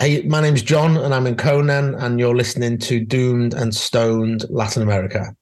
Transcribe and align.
Hey, 0.00 0.22
my 0.22 0.40
name's 0.40 0.62
John, 0.62 0.96
and 0.96 1.14
I'm 1.14 1.26
in 1.26 1.36
Conan, 1.36 1.94
and 1.96 2.18
you're 2.18 2.34
listening 2.34 2.78
to 2.78 3.04
Doomed 3.04 3.52
and 3.52 3.74
Stoned 3.74 4.46
Latin 4.48 4.82
America. 4.82 5.36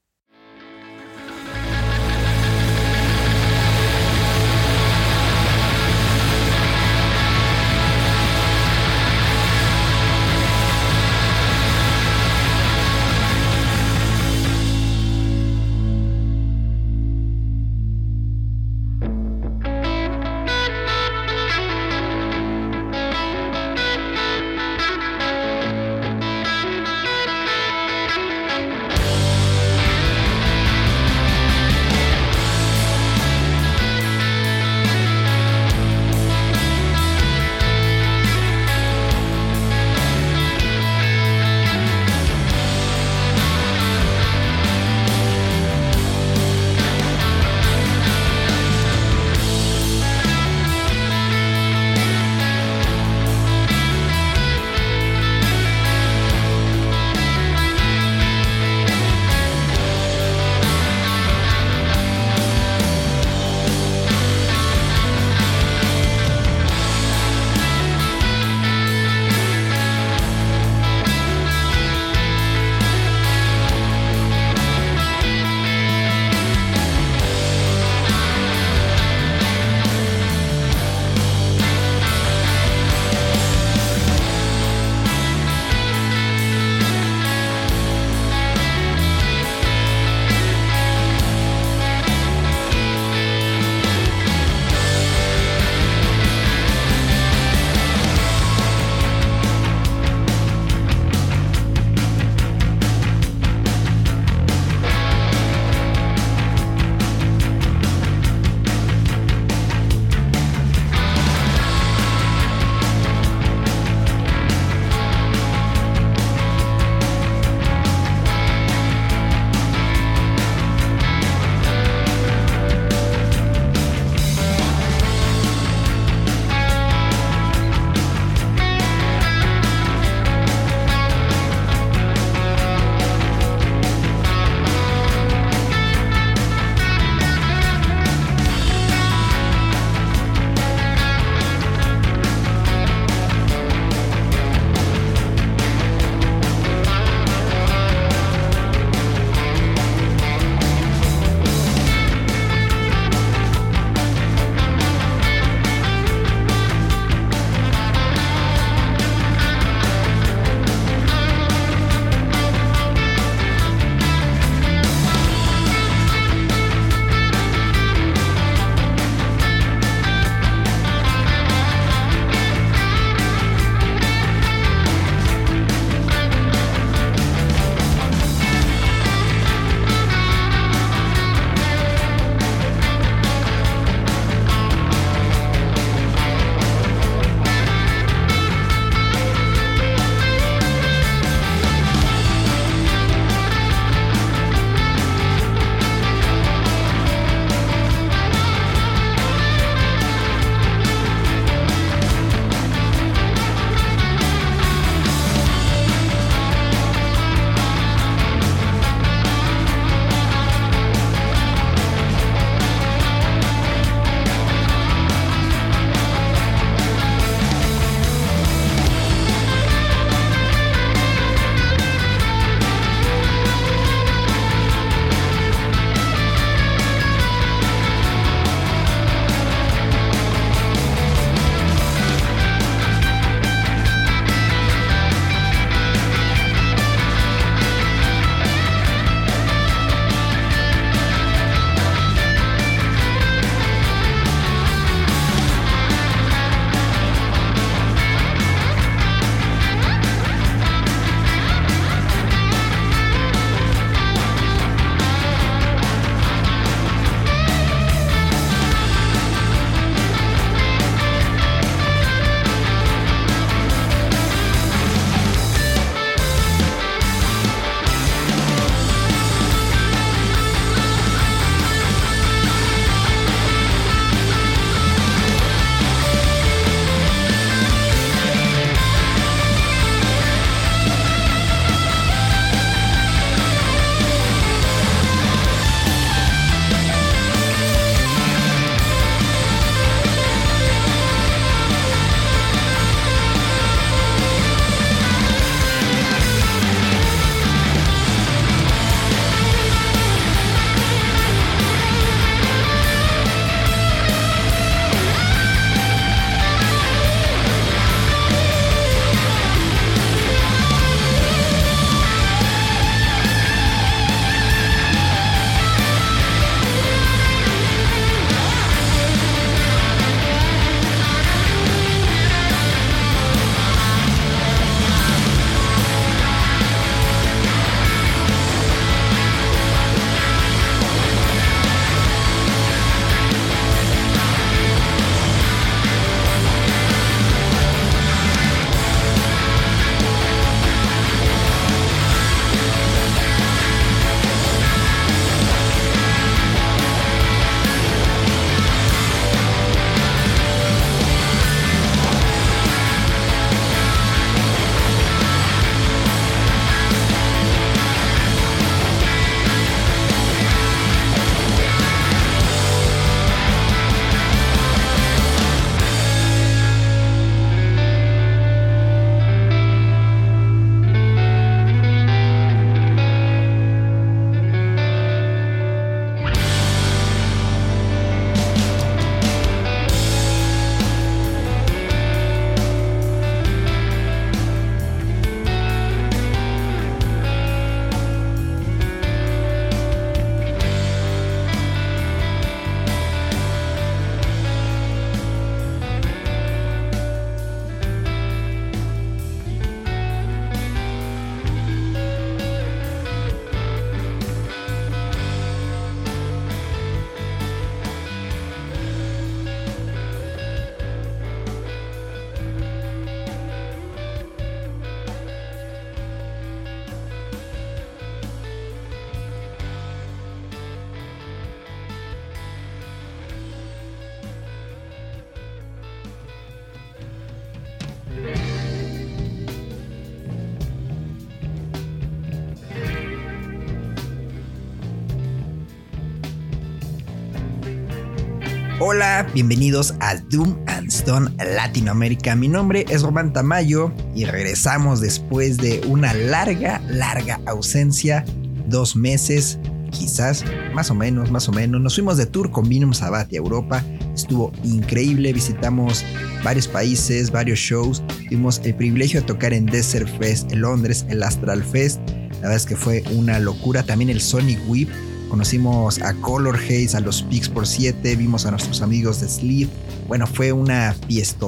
Hola, 438.90 439.26
bienvenidos 439.35 439.92
a 440.00 440.16
Doom 440.16 440.57
and 440.66 440.88
Stone 440.88 441.30
Latinoamérica. 441.37 442.35
Mi 442.35 442.49
nombre 442.49 442.87
es 442.88 443.02
Román 443.02 443.35
Tamayo 443.35 443.92
y 444.14 444.25
regresamos 444.25 445.02
después 445.02 445.59
de 445.59 445.83
una 445.87 446.14
larga, 446.14 446.80
larga 446.88 447.38
ausencia, 447.45 448.25
dos 448.66 448.97
meses, 448.97 449.59
quizás, 449.90 450.42
más 450.73 450.90
o 450.90 450.95
menos, 450.95 451.30
más 451.30 451.50
o 451.50 451.52
menos. 451.52 451.83
Nos 451.83 451.97
fuimos 451.97 452.16
de 452.16 452.25
tour 452.25 452.50
con 452.50 452.66
Vinum 452.66 452.95
Sabati 452.95 453.37
a 453.37 453.40
Europa. 453.40 453.85
Estuvo 454.14 454.52
increíble, 454.64 455.35
visitamos 455.35 456.02
varios 456.42 456.66
países, 456.66 457.30
varios 457.30 457.59
shows. 457.59 458.02
Tuvimos 458.30 458.59
el 458.64 458.75
privilegio 458.75 459.21
de 459.21 459.26
tocar 459.26 459.52
en 459.52 459.66
Desert 459.66 460.09
Fest 460.18 460.50
en 460.50 460.62
Londres, 460.62 461.04
el 461.11 461.23
Astral 461.23 461.62
Fest. 461.62 462.00
La 462.09 462.49
verdad 462.49 462.57
es 462.57 462.64
que 462.64 462.76
fue 462.76 463.04
una 463.12 463.38
locura. 463.38 463.83
También 463.83 464.09
el 464.09 464.23
Sonic 464.23 464.59
Whip 464.66 464.88
Conocimos 465.28 466.00
a 466.00 466.14
Color 466.14 466.56
Haze, 466.56 466.97
a 466.97 467.00
los 467.00 467.23
Pix 467.23 467.49
por 467.49 467.66
7, 467.66 468.16
vimos 468.16 468.47
a 468.47 468.50
nuestros 468.50 468.80
amigos 468.80 469.20
de 469.20 469.28
Sleep. 469.28 469.68
Bueno, 470.06 470.26
fue 470.26 470.52
una 470.52 470.94
fiesta 471.06 471.47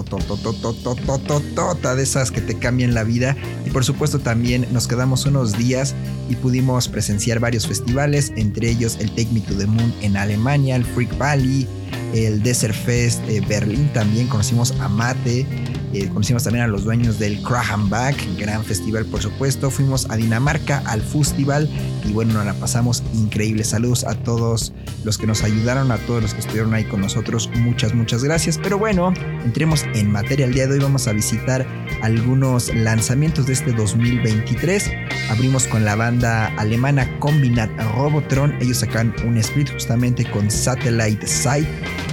de 1.97 2.03
esas 2.03 2.31
que 2.31 2.41
te 2.43 2.59
cambian 2.59 2.93
la 2.95 3.05
vida. 3.05 3.37
Y 3.65 3.71
por 3.71 3.85
supuesto 3.85 4.19
también 4.19 4.67
nos 4.71 4.87
quedamos 4.87 5.25
unos 5.25 5.57
días 5.57 5.95
y 6.29 6.37
pudimos 6.37 6.89
presenciar 6.89 7.41
varios 7.41 7.67
festivales, 7.67 8.33
entre 8.37 8.69
ellos 8.69 8.99
el 9.01 9.09
Take 9.11 9.29
Me 9.33 9.41
to 9.41 9.55
the 9.55 9.67
Moon 9.67 9.95
en 10.03 10.17
Alemania, 10.17 10.77
el 10.77 10.85
Freak 10.85 11.17
Valley, 11.17 11.67
el 12.15 12.43
Desert 12.43 12.75
Fest 12.75 13.23
de 13.27 13.41
Berlín 13.41 13.91
también. 13.93 14.27
Conocimos 14.29 14.73
a 14.81 14.89
Mate, 14.89 15.47
eh, 15.93 16.09
conocimos 16.09 16.45
también 16.45 16.65
a 16.65 16.69
los 16.69 16.85
dueños 16.85 17.19
del 17.19 17.43
Craham 17.43 17.91
Back, 17.91 18.17
gran 18.39 18.65
festival 18.65 19.05
por 19.07 19.23
supuesto. 19.23 19.71
Fuimos 19.71 20.09
a 20.11 20.17
Dinamarca 20.17 20.83
al 20.87 21.01
festival 21.01 21.69
y 22.05 22.13
bueno, 22.13 22.35
nos 22.35 22.47
la 22.47 22.55
pasamos 22.55 23.03
increíble. 23.15 23.65
Saludos 23.65 24.05
a 24.05 24.15
todos 24.15 24.73
los 25.05 25.19
que 25.19 25.27
nos 25.27 25.43
ayudaron, 25.43 25.91
a 25.91 25.99
todos 25.99 26.23
los 26.23 26.35
que 26.35 26.41
estuvieron 26.41 26.75
ahí 26.75 26.85
con 26.85 27.01
nosotros. 27.01 27.51
Muchas, 27.57 27.95
muchas 27.95 28.23
gracias. 28.23 28.59
Pero 28.63 28.79
bueno, 28.79 29.13
entremos 29.45 29.85
en 29.95 30.11
materia. 30.11 30.47
El 30.47 30.55
día 30.55 30.67
de 30.67 30.75
hoy 30.75 30.81
vamos 30.81 31.07
a 31.09 31.13
visitar 31.13 31.67
algunos 32.03 32.75
lanzamientos 32.75 33.47
de 33.47 33.53
este 33.53 33.73
2023. 33.73 34.91
Abrimos 35.31 35.67
con 35.67 35.85
la 35.85 35.97
banda 35.97 36.47
alemana 36.57 37.19
Combinat 37.19 37.71
Robotron. 37.95 38.55
Ellos 38.61 38.79
sacan 38.79 39.15
un 39.25 39.37
split 39.39 39.73
justamente 39.73 40.25
con 40.31 40.51
Satellite 40.51 41.27
Side. 41.27 41.69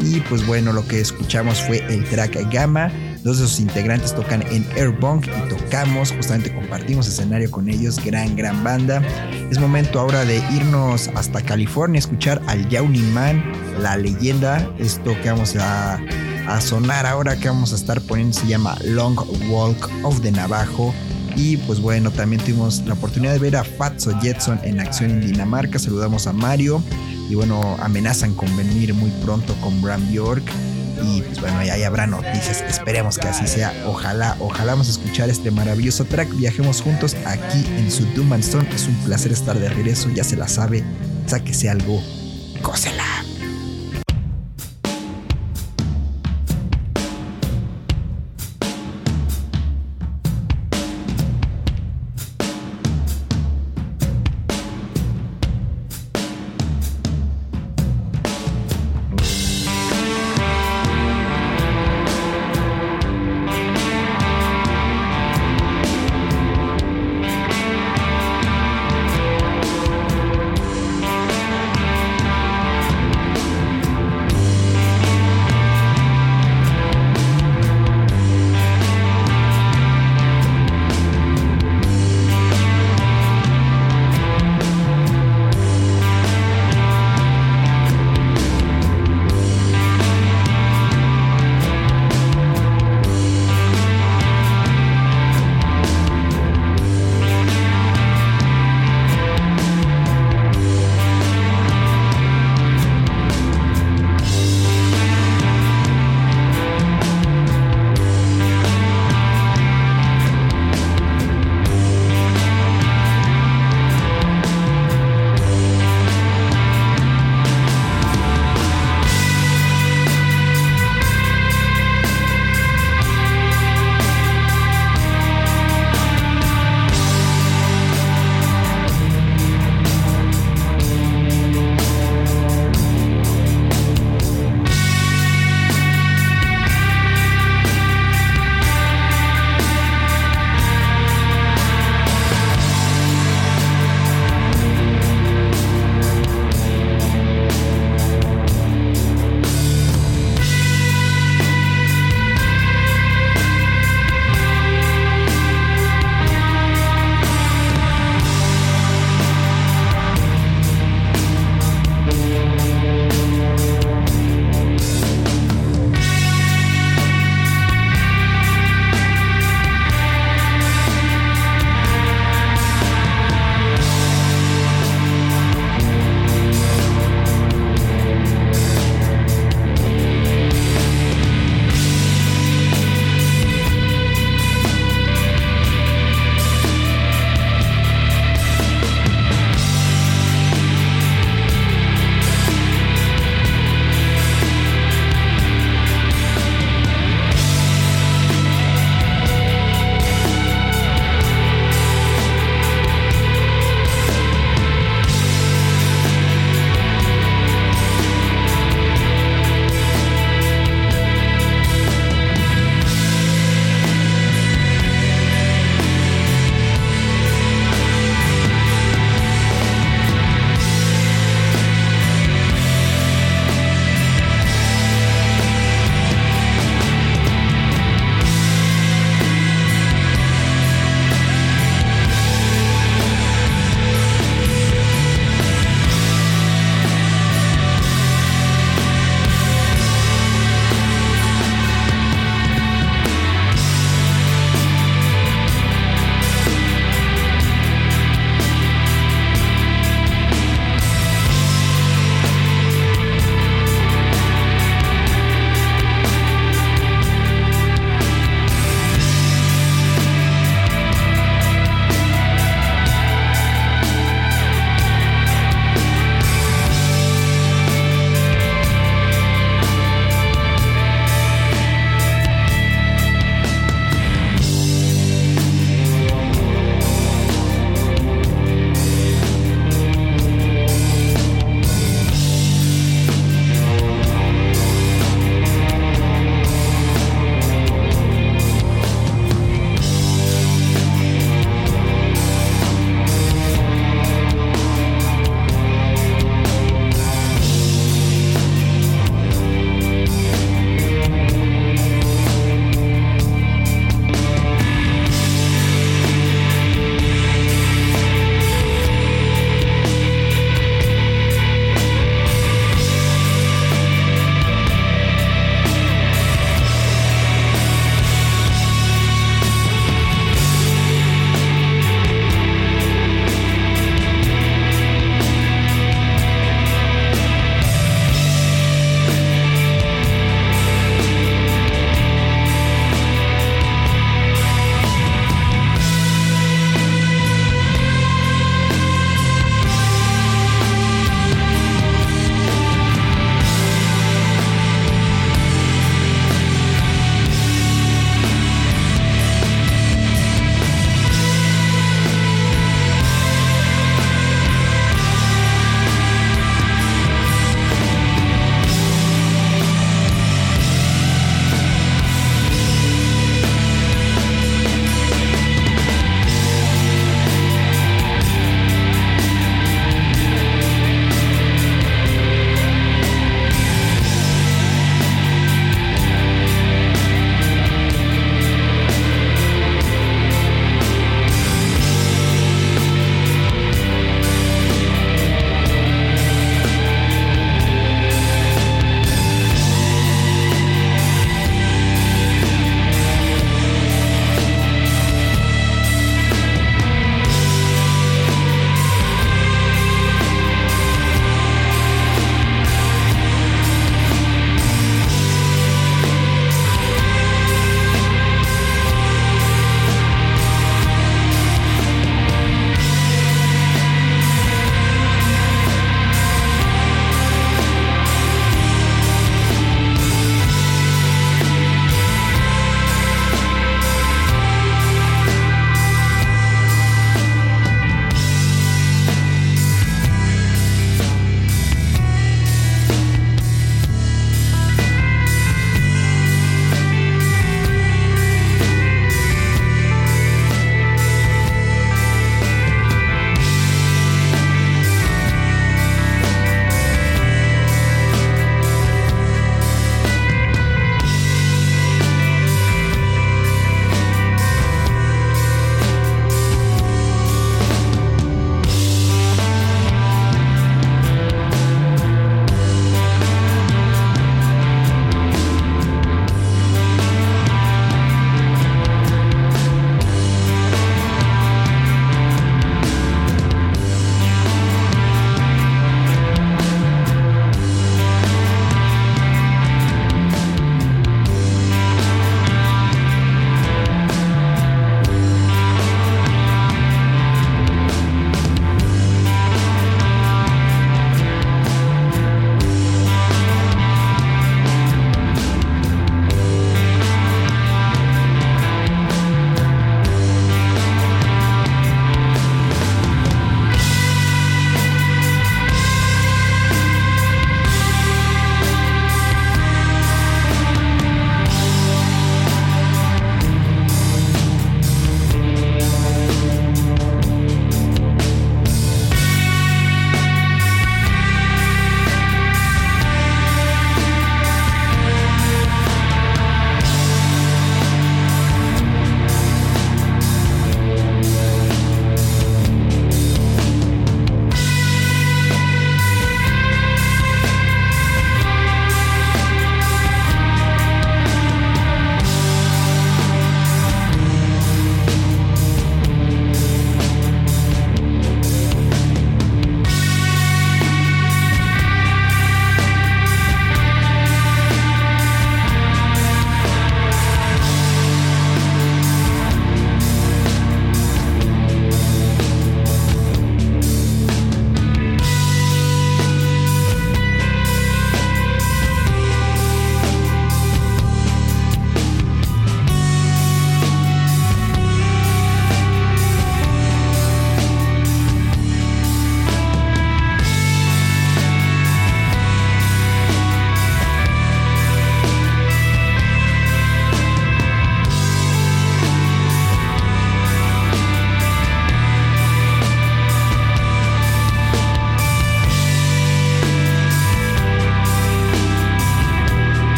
Y 0.00 0.20
pues 0.20 0.46
bueno, 0.46 0.72
lo 0.72 0.86
que 0.86 1.00
escuchamos 1.00 1.60
fue 1.62 1.78
el 1.92 2.04
track 2.04 2.50
Gamma 2.52 2.90
Dos 3.22 3.38
de 3.38 3.46
sus 3.46 3.60
integrantes 3.60 4.14
tocan 4.14 4.42
en 4.50 4.66
Airbunk 4.76 5.26
y 5.26 5.48
tocamos, 5.50 6.10
justamente 6.10 6.54
compartimos 6.54 7.06
escenario 7.06 7.50
con 7.50 7.68
ellos, 7.68 8.02
gran, 8.02 8.34
gran 8.34 8.64
banda. 8.64 9.02
Es 9.50 9.58
momento 9.58 10.00
ahora 10.00 10.24
de 10.24 10.38
irnos 10.54 11.08
hasta 11.14 11.42
California, 11.42 11.98
escuchar 11.98 12.40
al 12.46 12.66
Yauni 12.70 13.00
Man, 13.12 13.44
la 13.78 13.98
leyenda. 13.98 14.72
Esto 14.78 15.14
que 15.22 15.30
vamos 15.30 15.54
a, 15.56 16.00
a 16.54 16.60
sonar 16.60 17.06
ahora, 17.06 17.36
que 17.36 17.48
vamos 17.48 17.72
a 17.72 17.76
estar 17.76 18.00
poniendo, 18.00 18.38
se 18.38 18.46
llama 18.46 18.76
Long 18.84 19.16
Walk 19.50 19.88
of 20.02 20.20
the 20.20 20.32
Navajo. 20.32 20.92
Y 21.36 21.56
pues 21.58 21.80
bueno, 21.80 22.10
también 22.10 22.42
tuvimos 22.42 22.82
la 22.86 22.94
oportunidad 22.94 23.32
de 23.32 23.38
ver 23.38 23.56
a 23.56 23.64
Fatso 23.64 24.18
Jetson 24.20 24.60
en 24.64 24.80
acción 24.80 25.10
en 25.10 25.20
Dinamarca. 25.20 25.78
Saludamos 25.78 26.26
a 26.26 26.32
Mario. 26.32 26.82
Y 27.28 27.36
bueno, 27.36 27.76
amenazan 27.80 28.34
con 28.34 28.54
venir 28.56 28.92
muy 28.94 29.10
pronto 29.22 29.54
con 29.60 29.80
Bram 29.80 30.10
Bjork 30.10 30.42
y 31.02 31.22
pues 31.22 31.40
bueno, 31.40 31.58
ahí 31.58 31.82
habrá 31.82 32.06
noticias. 32.06 32.62
Esperemos 32.68 33.18
que 33.18 33.28
así 33.28 33.46
sea. 33.46 33.72
Ojalá, 33.86 34.36
ojalá 34.40 34.72
vamos 34.72 34.88
a 34.88 34.90
escuchar 34.90 35.30
este 35.30 35.50
maravilloso 35.50 36.04
track. 36.04 36.34
Viajemos 36.36 36.82
juntos 36.82 37.16
aquí 37.24 37.64
en 37.78 37.90
su 37.90 38.04
Doom 38.16 38.34
Stone. 38.34 38.68
Es 38.74 38.86
un 38.86 38.94
placer 39.04 39.32
estar 39.32 39.58
de 39.58 39.68
regreso, 39.68 40.08
ya 40.10 40.24
se 40.24 40.36
la 40.36 40.48
sabe. 40.48 40.84
Sáquese 41.26 41.70
algo, 41.70 42.02
cósela. 42.62 43.29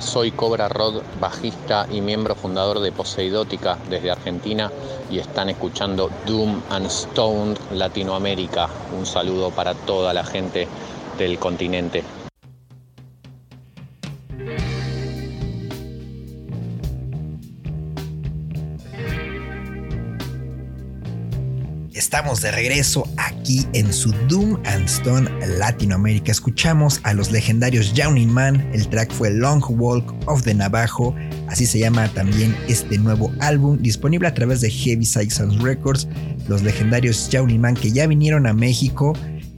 Soy 0.00 0.30
Cobra 0.30 0.68
Rod, 0.68 1.02
bajista 1.20 1.86
y 1.90 2.00
miembro 2.00 2.36
fundador 2.36 2.78
de 2.78 2.92
Poseidótica 2.92 3.78
desde 3.88 4.12
Argentina 4.12 4.70
y 5.10 5.18
están 5.18 5.48
escuchando 5.48 6.10
Doom 6.24 6.62
and 6.70 6.86
Stone 6.86 7.56
Latinoamérica. 7.72 8.68
Un 8.96 9.04
saludo 9.04 9.50
para 9.50 9.74
toda 9.74 10.14
la 10.14 10.24
gente 10.24 10.68
del 11.18 11.38
continente. 11.38 12.04
Estamos 21.98 22.40
de 22.42 22.52
regreso 22.52 23.08
aquí 23.16 23.66
en 23.72 23.92
su 23.92 24.12
Doom 24.28 24.62
and 24.66 24.84
Stone 24.84 25.28
Latinoamérica. 25.58 26.30
Escuchamos 26.30 27.00
a 27.02 27.12
los 27.12 27.32
legendarios 27.32 27.92
Drowning 27.92 28.32
Man. 28.32 28.70
El 28.72 28.88
track 28.88 29.10
fue 29.10 29.30
Long 29.30 29.64
Walk 29.68 30.14
of 30.26 30.44
the 30.44 30.54
Navajo. 30.54 31.12
Así 31.48 31.66
se 31.66 31.80
llama 31.80 32.06
también 32.14 32.56
este 32.68 32.98
nuevo 32.98 33.32
álbum, 33.40 33.78
disponible 33.82 34.28
a 34.28 34.34
través 34.34 34.60
de 34.60 34.70
Heavy 34.70 35.04
Sounds 35.04 35.60
Records. 35.60 36.06
Los 36.46 36.62
legendarios 36.62 37.28
Drowning 37.32 37.60
Man 37.60 37.74
que 37.74 37.90
ya 37.90 38.06
vinieron 38.06 38.46
a 38.46 38.52
México, 38.52 39.12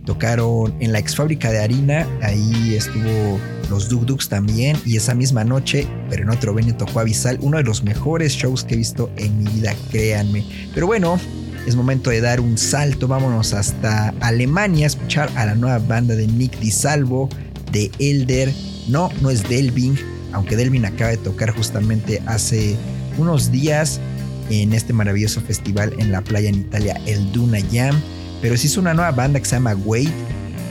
tocaron 0.06 0.74
en 0.80 0.92
la 0.92 0.98
ex 0.98 1.14
fábrica 1.14 1.52
de 1.52 1.58
harina. 1.58 2.08
Ahí 2.22 2.74
estuvo 2.74 3.38
los 3.68 3.90
Duk 3.90 4.06
Duks 4.06 4.30
también. 4.30 4.78
Y 4.86 4.96
esa 4.96 5.14
misma 5.14 5.44
noche, 5.44 5.86
pero 6.08 6.22
en 6.22 6.30
otro 6.30 6.54
venue, 6.54 6.72
tocó 6.72 7.00
Avisal. 7.00 7.36
Uno 7.42 7.58
de 7.58 7.64
los 7.64 7.84
mejores 7.84 8.32
shows 8.32 8.64
que 8.64 8.76
he 8.76 8.78
visto 8.78 9.10
en 9.18 9.44
mi 9.44 9.50
vida, 9.50 9.74
créanme. 9.90 10.42
Pero 10.72 10.86
bueno, 10.86 11.20
es 11.66 11.76
momento 11.76 12.10
de 12.10 12.20
dar 12.20 12.40
un 12.40 12.56
salto, 12.56 13.06
vámonos 13.06 13.52
hasta 13.52 14.14
Alemania 14.20 14.86
a 14.86 14.88
escuchar 14.88 15.30
a 15.36 15.46
la 15.46 15.54
nueva 15.54 15.78
banda 15.78 16.14
de 16.14 16.26
Nick 16.26 16.58
DiSalvo, 16.58 17.28
de 17.70 17.90
Elder. 17.98 18.52
No, 18.88 19.10
no 19.20 19.30
es 19.30 19.48
Delving, 19.48 19.96
aunque 20.32 20.56
Delving 20.56 20.84
acaba 20.84 21.10
de 21.10 21.18
tocar 21.18 21.50
justamente 21.50 22.22
hace 22.26 22.76
unos 23.18 23.52
días 23.52 24.00
en 24.48 24.72
este 24.72 24.92
maravilloso 24.92 25.40
festival 25.40 25.92
en 25.98 26.10
la 26.10 26.22
playa 26.22 26.48
en 26.48 26.56
Italia, 26.56 27.00
el 27.06 27.30
Duna 27.32 27.58
Jam. 27.70 28.00
Pero 28.40 28.56
sí 28.56 28.66
es 28.66 28.76
una 28.76 28.94
nueva 28.94 29.12
banda 29.12 29.38
que 29.38 29.44
se 29.44 29.56
llama 29.56 29.76
Wade. 29.84 30.10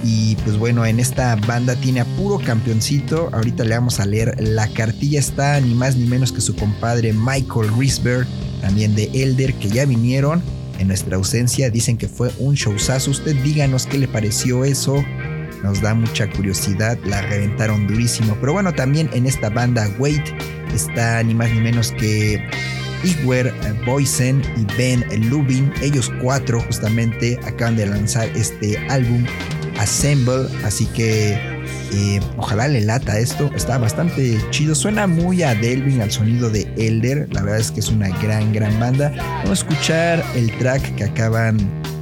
Y 0.03 0.37
pues 0.37 0.57
bueno, 0.57 0.85
en 0.85 0.99
esta 0.99 1.35
banda 1.35 1.75
tiene 1.75 1.99
a 1.99 2.05
puro 2.17 2.39
campeoncito. 2.39 3.29
Ahorita 3.31 3.63
le 3.63 3.75
vamos 3.75 3.99
a 3.99 4.05
leer. 4.05 4.35
La 4.41 4.67
cartilla 4.67 5.19
está 5.19 5.59
ni 5.61 5.75
más 5.75 5.95
ni 5.95 6.05
menos 6.05 6.31
que 6.31 6.41
su 6.41 6.55
compadre 6.55 7.13
Michael 7.13 7.69
Risberg, 7.77 8.25
también 8.61 8.95
de 8.95 9.09
Elder, 9.13 9.53
que 9.53 9.69
ya 9.69 9.85
vinieron 9.85 10.41
en 10.79 10.87
nuestra 10.87 11.17
ausencia. 11.17 11.69
Dicen 11.69 11.97
que 11.97 12.07
fue 12.07 12.31
un 12.39 12.55
showzazo. 12.55 13.11
Usted 13.11 13.35
díganos 13.43 13.85
qué 13.85 13.97
le 13.97 14.07
pareció 14.07 14.65
eso. 14.65 15.03
Nos 15.63 15.81
da 15.81 15.93
mucha 15.93 16.29
curiosidad. 16.29 16.97
La 17.05 17.21
reventaron 17.21 17.87
durísimo. 17.87 18.35
Pero 18.39 18.53
bueno, 18.53 18.73
también 18.73 19.09
en 19.13 19.25
esta 19.25 19.49
banda 19.49 19.89
Wait 19.99 20.23
está 20.73 21.21
ni 21.23 21.33
más 21.33 21.51
ni 21.51 21.59
menos 21.59 21.91
que 21.91 22.43
Igwer 23.03 23.53
Boysen 23.85 24.41
y 24.57 24.65
Ben 24.77 25.03
Lubin. 25.29 25.71
Ellos 25.81 26.11
cuatro 26.21 26.61
justamente 26.61 27.39
acaban 27.45 27.75
de 27.75 27.85
lanzar 27.85 28.29
este 28.35 28.77
álbum 28.89 29.25
Assemble. 29.77 30.47
Así 30.63 30.85
que 30.87 31.58
ojalá 32.37 32.67
le 32.67 32.81
lata 32.81 33.19
esto. 33.19 33.49
Está 33.55 33.77
bastante 33.77 34.39
chido. 34.51 34.75
Suena 34.75 35.07
muy 35.07 35.43
a 35.43 35.55
Delvin, 35.55 36.01
al 36.01 36.11
sonido 36.11 36.49
de 36.49 36.71
Elder. 36.77 37.27
La 37.31 37.41
verdad 37.41 37.59
es 37.59 37.71
que 37.71 37.79
es 37.79 37.89
una 37.89 38.09
gran, 38.19 38.53
gran 38.53 38.79
banda. 38.79 39.11
Vamos 39.43 39.49
a 39.49 39.53
escuchar 39.53 40.23
el 40.35 40.51
track 40.57 40.95
que 40.95 41.03
acaban 41.03 41.57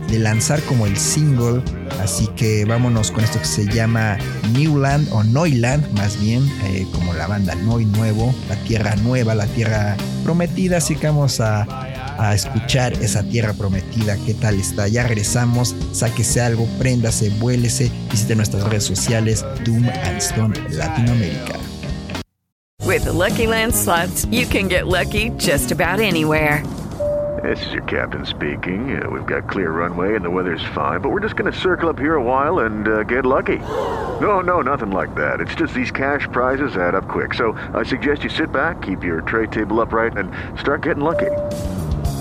de 0.09 0.19
lanzar 0.19 0.61
como 0.63 0.85
el 0.85 0.97
single. 0.97 1.61
Así 2.01 2.27
que 2.35 2.65
vámonos 2.65 3.11
con 3.11 3.23
esto 3.23 3.39
que 3.39 3.45
se 3.45 3.65
llama 3.65 4.17
Newland 4.53 5.07
o 5.11 5.23
Neuland, 5.23 5.91
más 5.93 6.19
bien, 6.19 6.47
eh, 6.65 6.85
como 6.93 7.13
la 7.13 7.27
banda 7.27 7.55
Neu 7.55 7.79
Nuevo, 7.79 8.33
la 8.49 8.55
tierra 8.63 8.95
nueva, 8.97 9.35
la 9.35 9.47
tierra 9.47 9.97
prometida. 10.23 10.77
Así 10.77 10.95
que 10.95 11.07
vamos 11.07 11.39
a 11.39 11.65
a 12.17 12.33
escuchar 12.33 12.93
esa 12.93 13.23
tierra 13.23 13.53
prometida. 13.53 14.17
¿Qué 14.25 14.33
tal 14.33 14.59
está? 14.59 14.87
Ya 14.87 15.03
regresamos. 15.03 15.75
Sáquese 15.91 16.41
algo, 16.41 16.67
préndase, 16.77 17.29
vuélese. 17.39 17.91
Visite 18.11 18.35
nuestras 18.35 18.63
redes 18.63 18.85
sociales 18.85 19.45
Doom 19.63 19.89
and 19.89 20.21
Stone 20.21 20.53
Latinoamérica. 20.71 21.57
With 22.85 23.03
the 23.03 23.13
Lucky 23.13 23.47
Land 23.47 23.75
slots, 23.75 24.25
you 24.31 24.45
can 24.47 24.69
get 24.69 24.87
lucky 24.87 25.31
just 25.37 25.71
about 25.71 25.99
anywhere. 25.99 26.63
This 27.43 27.63
is 27.67 27.73
your 27.73 27.83
captain 27.83 28.25
speaking. 28.25 28.99
Uh, 28.99 29.09
we've 29.09 29.25
got 29.25 29.47
clear 29.47 29.69
runway 29.71 30.15
and 30.15 30.25
the 30.25 30.29
weather's 30.29 30.63
fine, 30.73 31.01
but 31.01 31.09
we're 31.09 31.19
just 31.19 31.35
going 31.35 31.51
to 31.51 31.57
circle 31.57 31.87
up 31.87 31.99
here 31.99 32.15
a 32.15 32.23
while 32.23 32.59
and 32.59 32.87
uh, 32.87 33.03
get 33.03 33.25
lucky. 33.25 33.57
No, 34.19 34.41
no, 34.41 34.61
nothing 34.61 34.89
like 34.89 35.13
that. 35.15 35.39
It's 35.39 35.53
just 35.53 35.73
these 35.73 35.91
cash 35.91 36.27
prizes 36.31 36.75
add 36.75 36.95
up 36.95 37.07
quick. 37.07 37.35
So 37.35 37.53
I 37.75 37.83
suggest 37.83 38.23
you 38.23 38.29
sit 38.29 38.51
back, 38.51 38.81
keep 38.81 39.03
your 39.03 39.21
tray 39.21 39.47
table 39.47 39.79
upright, 39.81 40.17
and 40.17 40.31
start 40.59 40.81
getting 40.81 41.03
lucky. 41.03 41.29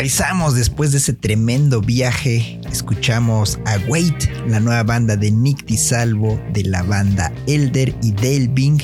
Aterrizamos 0.00 0.54
después 0.54 0.92
de 0.92 0.96
ese 0.96 1.12
tremendo 1.12 1.82
viaje. 1.82 2.58
Escuchamos 2.72 3.58
a 3.66 3.76
Wait, 3.86 4.30
la 4.48 4.58
nueva 4.58 4.82
banda 4.82 5.14
de 5.14 5.30
Nick 5.30 5.66
DiSalvo, 5.66 6.40
de 6.54 6.64
la 6.64 6.82
banda 6.82 7.30
Elder 7.46 7.94
y 8.02 8.12
Delving. 8.12 8.78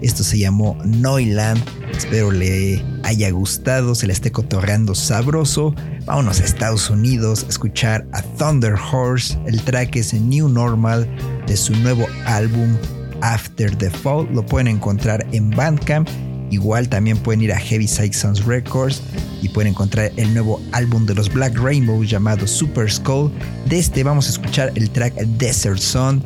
Esto 0.00 0.22
se 0.22 0.38
llamó 0.38 0.78
Noiland. 0.84 1.60
Espero 1.90 2.30
le 2.30 2.80
haya 3.02 3.32
gustado, 3.32 3.96
se 3.96 4.06
le 4.06 4.12
esté 4.12 4.30
cotorreando 4.30 4.94
sabroso. 4.94 5.74
Vámonos 6.06 6.40
a 6.40 6.44
Estados 6.44 6.88
Unidos 6.88 7.42
a 7.42 7.48
escuchar 7.48 8.06
a 8.12 8.22
Thunder 8.22 8.74
Horse. 8.74 9.36
El 9.48 9.60
track 9.60 9.96
es 9.96 10.14
New 10.14 10.48
Normal 10.48 11.12
de 11.48 11.56
su 11.56 11.74
nuevo 11.78 12.06
álbum 12.26 12.76
After 13.22 13.74
the 13.74 13.90
Fall. 13.90 14.28
Lo 14.32 14.46
pueden 14.46 14.68
encontrar 14.68 15.26
en 15.32 15.50
Bandcamp. 15.50 16.08
Igual 16.54 16.88
también 16.88 17.18
pueden 17.18 17.42
ir 17.42 17.52
a 17.52 17.58
Heavy 17.58 17.88
Side 17.88 18.12
Sounds 18.12 18.44
Records 18.44 19.02
y 19.42 19.48
pueden 19.48 19.72
encontrar 19.72 20.12
el 20.16 20.32
nuevo 20.32 20.62
álbum 20.70 21.04
de 21.04 21.12
los 21.12 21.28
Black 21.28 21.58
Rainbow 21.58 22.04
llamado 22.04 22.46
Super 22.46 22.88
Skull. 22.88 23.32
De 23.66 23.80
este 23.80 24.04
vamos 24.04 24.28
a 24.28 24.30
escuchar 24.30 24.70
el 24.76 24.88
track 24.90 25.14
Desert 25.14 25.80
Sun. 25.80 26.22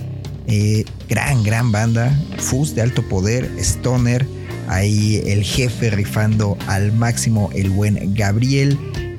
Eh, 0.46 0.84
gran, 1.08 1.42
gran 1.44 1.72
banda. 1.72 2.14
Fuzz 2.36 2.74
de 2.74 2.82
alto 2.82 3.02
poder, 3.08 3.50
Stoner. 3.56 4.26
Ahí 4.68 5.22
el 5.24 5.42
jefe 5.42 5.88
rifando 5.88 6.58
al 6.66 6.92
máximo 6.92 7.48
el 7.54 7.70
buen 7.70 8.14
Gabriel. 8.14 8.78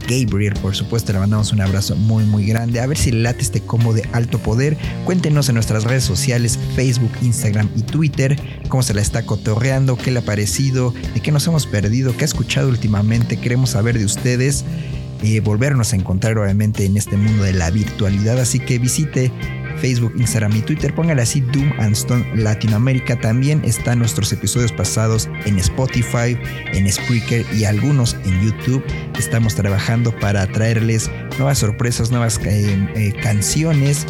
Gabriel, 0.10 0.53
por 0.55 0.76
supuesto, 0.76 1.14
le 1.14 1.20
mandamos 1.20 1.51
un 1.51 1.62
abrazo 1.62 1.95
muy 1.95 2.24
muy 2.24 2.45
grande. 2.45 2.80
A 2.80 2.88
ver 2.88 2.97
si 2.97 3.12
le 3.12 3.22
late 3.22 3.41
este 3.41 3.62
combo 3.62 3.93
de 3.93 4.10
alto 4.12 4.39
poder. 4.39 4.76
Cuéntenos 5.05 5.49
en 5.49 5.55
nuestras 5.55 5.84
redes 5.84 6.03
sociales, 6.03 6.57
Facebook, 6.76 7.12
Instagram 7.22 7.70
y 7.76 7.84
Twitter, 7.84 8.39
cómo 8.70 8.82
se 8.82 8.95
la 8.95 9.01
está 9.01 9.24
cotorreando, 9.26 9.97
qué 9.97 10.10
le 10.10 10.20
ha 10.20 10.26
parecido, 10.26 10.95
de 11.14 11.22
qué 11.22 11.32
nos 11.32 11.45
hemos 11.45 11.68
perdido, 11.68 12.18
qué 12.18 12.24
ha 12.24 12.26
escuchado 12.26 12.70
últimamente. 12.70 13.38
Queremos 13.38 13.72
saber 13.72 13.99
de 13.99 14.05
ustedes. 14.05 14.66
Eh, 15.22 15.41
volvernos 15.41 15.91
a 15.91 15.97
encontrar 15.97 16.38
obviamente 16.38 16.86
en 16.86 16.95
este 16.95 17.18
mundo 17.18 17.43
de 17.43 17.53
la 17.53 17.70
virtualidad. 17.70 18.39
Así 18.39 18.60
que 18.60 18.80
visite 18.80 19.32
Facebook, 19.80 20.13
Instagram 20.17 20.55
y 20.55 20.61
Twitter. 20.61 20.93
Póngale 20.93 21.21
así 21.21 21.41
Doom 21.41 21.71
and 21.80 21.93
Stone 21.93 22.25
Latinoamérica. 22.36 23.19
También 23.19 23.61
están 23.63 23.99
nuestros 23.99 24.32
episodios 24.32 24.71
pasados 24.71 25.30
en 25.45 25.57
Spotify, 25.59 26.38
en 26.73 26.91
Spreaker 26.91 27.45
y 27.53 27.65
algunos 27.65 28.15
en 28.25 28.41
YouTube. 28.41 28.84
Estamos 29.17 29.55
trabajando 29.55 30.17
para 30.19 30.47
traerles 30.47 31.09
nuevas 31.38 31.59
sorpresas, 31.59 32.11
nuevas 32.11 32.39
eh, 32.45 32.89
eh, 32.95 33.13
canciones, 33.21 34.05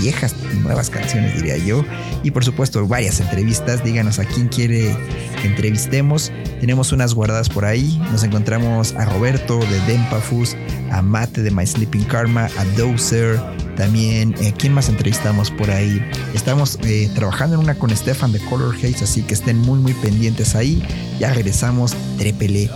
viejas 0.00 0.34
y 0.52 0.56
nuevas 0.58 0.90
canciones 0.90 1.34
diría 1.34 1.56
yo. 1.56 1.84
Y 2.22 2.30
por 2.30 2.44
supuesto 2.44 2.86
varias 2.86 3.20
entrevistas. 3.20 3.82
Díganos 3.84 4.18
a 4.18 4.24
quién 4.24 4.48
quiere 4.48 4.96
que 5.40 5.48
entrevistemos. 5.48 6.32
Tenemos 6.60 6.92
unas 6.92 7.14
guardadas 7.14 7.48
por 7.48 7.64
ahí. 7.64 7.98
Nos 8.12 8.24
encontramos 8.24 8.94
a 8.94 9.04
Roberto 9.06 9.58
de 9.58 9.80
Dempafus, 9.86 10.56
a 10.90 11.02
Mate 11.02 11.42
de 11.42 11.50
My 11.50 11.66
Sleeping 11.66 12.04
Karma, 12.04 12.48
a 12.58 12.64
Dozer. 12.76 13.40
También, 13.76 14.34
eh, 14.40 14.52
¿quién 14.56 14.72
más 14.72 14.88
entrevistamos 14.88 15.50
por 15.50 15.70
ahí? 15.70 16.00
Estamos 16.34 16.78
eh, 16.84 17.10
trabajando 17.14 17.56
en 17.56 17.62
una 17.62 17.74
con 17.74 17.94
Stefan 17.94 18.32
de 18.32 18.40
Color 18.40 18.74
Haze, 18.76 19.04
así 19.04 19.22
que 19.22 19.34
estén 19.34 19.58
muy, 19.58 19.78
muy 19.78 19.94
pendientes 19.94 20.54
ahí. 20.54 20.82
Ya 21.18 21.32
regresamos, 21.32 21.94
trépele, 22.18 22.70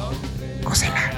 cósela. 0.64 1.17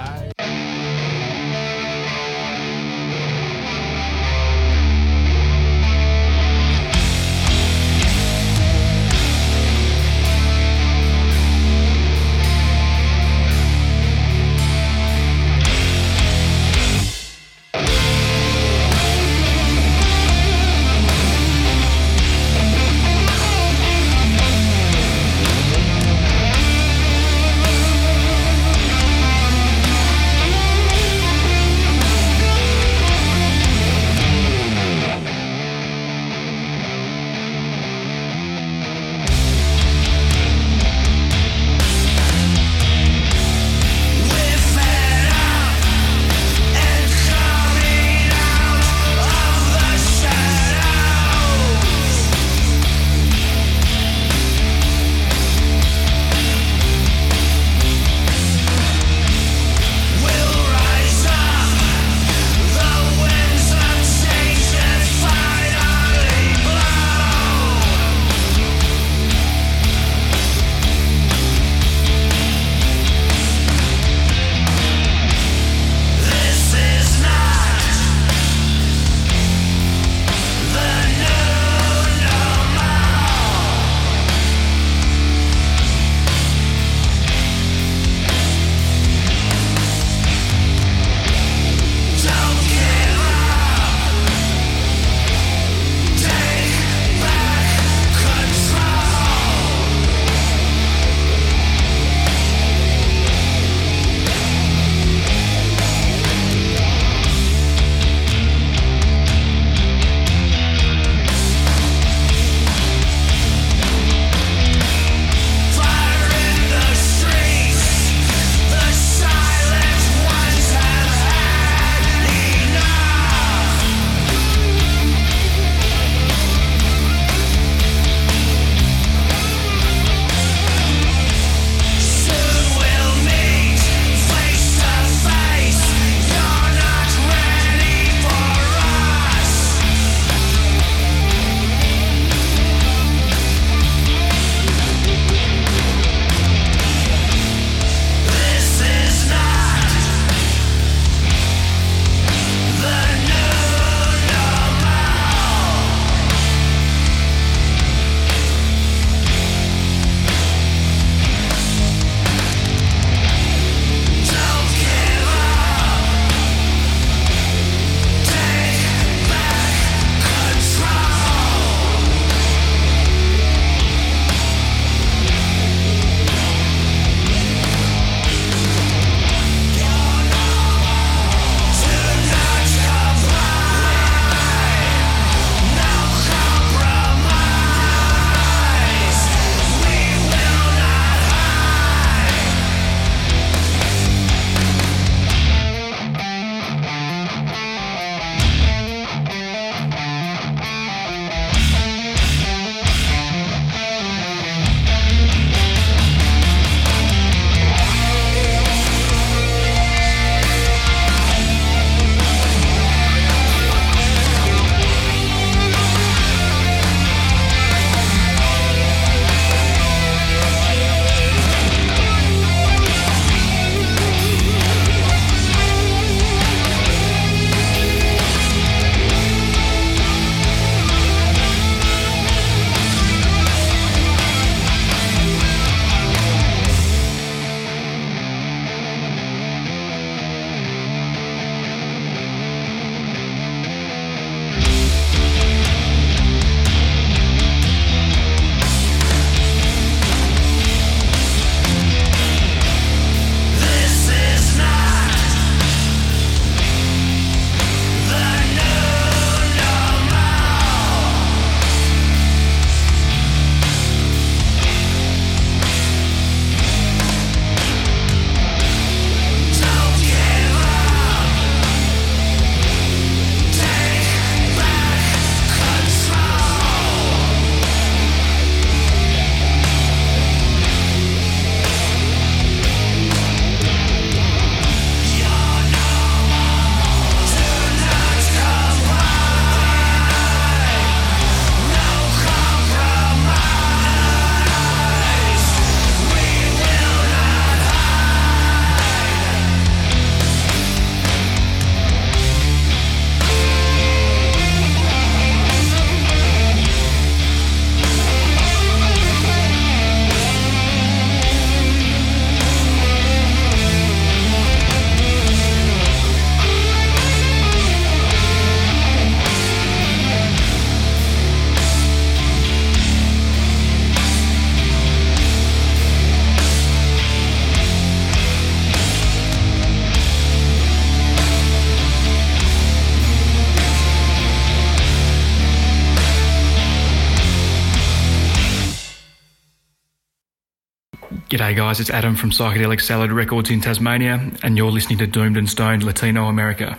G'day, 341.50 341.56
guys. 341.56 341.80
It's 341.80 341.90
Adam 341.90 342.14
from 342.14 342.30
Psychedelic 342.30 342.80
Salad 342.80 343.10
Records 343.10 343.50
in 343.50 343.60
Tasmania, 343.60 344.30
and 344.44 344.56
you're 344.56 344.70
listening 344.70 344.98
to 344.98 345.06
Doomed 345.08 345.36
and 345.36 345.50
Stoned 345.50 345.82
Latino 345.82 346.26
America. 346.26 346.78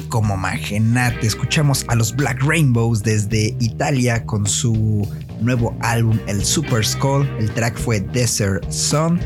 Como 0.00 0.36
Magenate. 0.38 1.26
Escuchamos 1.26 1.84
a 1.88 1.94
los 1.94 2.16
Black 2.16 2.42
Rainbows 2.42 3.02
desde 3.02 3.54
Italia 3.60 4.24
con 4.24 4.46
su 4.46 5.06
nuevo 5.40 5.76
álbum, 5.80 6.18
el 6.26 6.42
Super 6.42 6.84
Skull. 6.84 7.28
El 7.38 7.50
track 7.50 7.76
fue 7.76 8.00
Desert 8.00 8.70
Sun. 8.70 9.20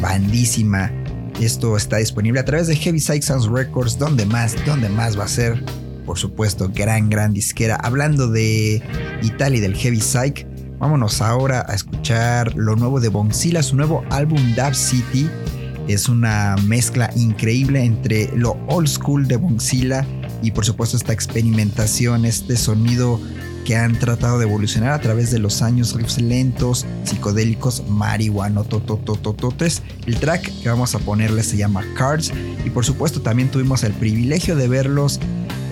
Bandísima. 0.00 0.90
Esto 1.40 1.76
está 1.76 1.98
disponible 1.98 2.40
a 2.40 2.44
través 2.44 2.66
de 2.66 2.74
Heavy 2.74 2.98
Psych 2.98 3.22
Sounds 3.22 3.46
Records. 3.46 3.96
¿Dónde 3.96 4.26
más? 4.26 4.56
¿Dónde 4.66 4.88
más 4.88 5.16
va 5.16 5.24
a 5.24 5.28
ser? 5.28 5.64
Por 6.04 6.18
supuesto, 6.18 6.68
gran, 6.74 7.08
gran 7.08 7.32
disquera. 7.32 7.76
Hablando 7.76 8.28
de 8.28 8.82
Italia 9.22 9.58
y 9.58 9.60
del 9.60 9.76
Heavy 9.76 10.00
Psych, 10.00 10.46
vámonos 10.78 11.20
ahora 11.20 11.64
a 11.68 11.74
escuchar 11.74 12.56
lo 12.56 12.74
nuevo 12.74 12.98
de 12.98 13.08
Bonzilla, 13.08 13.62
su 13.62 13.76
nuevo 13.76 14.04
álbum 14.10 14.54
Dub 14.56 14.74
City. 14.74 15.30
Es 15.88 16.10
una 16.10 16.54
mezcla 16.66 17.10
increíble 17.16 17.82
entre 17.82 18.30
lo 18.36 18.58
old 18.68 18.88
school 18.88 19.26
de 19.26 19.36
Bonzilla 19.36 20.06
y 20.42 20.50
por 20.50 20.66
supuesto 20.66 20.98
esta 20.98 21.14
experimentación, 21.14 22.26
este 22.26 22.58
sonido 22.58 23.18
que 23.64 23.74
han 23.74 23.98
tratado 23.98 24.38
de 24.38 24.44
evolucionar 24.44 24.92
a 24.92 25.00
través 25.00 25.30
de 25.30 25.38
los 25.38 25.62
años, 25.62 25.94
riffs 25.94 26.20
lentos, 26.20 26.86
psicodélicos, 27.04 27.88
marihuano, 27.88 28.64
tototototes. 28.64 29.82
El 30.06 30.16
track 30.16 30.50
que 30.62 30.68
vamos 30.68 30.94
a 30.94 30.98
ponerle 30.98 31.42
se 31.42 31.56
llama 31.56 31.82
Cards 31.96 32.32
y 32.66 32.70
por 32.70 32.84
supuesto 32.84 33.22
también 33.22 33.50
tuvimos 33.50 33.82
el 33.82 33.94
privilegio 33.94 34.56
de 34.56 34.68
verlos 34.68 35.18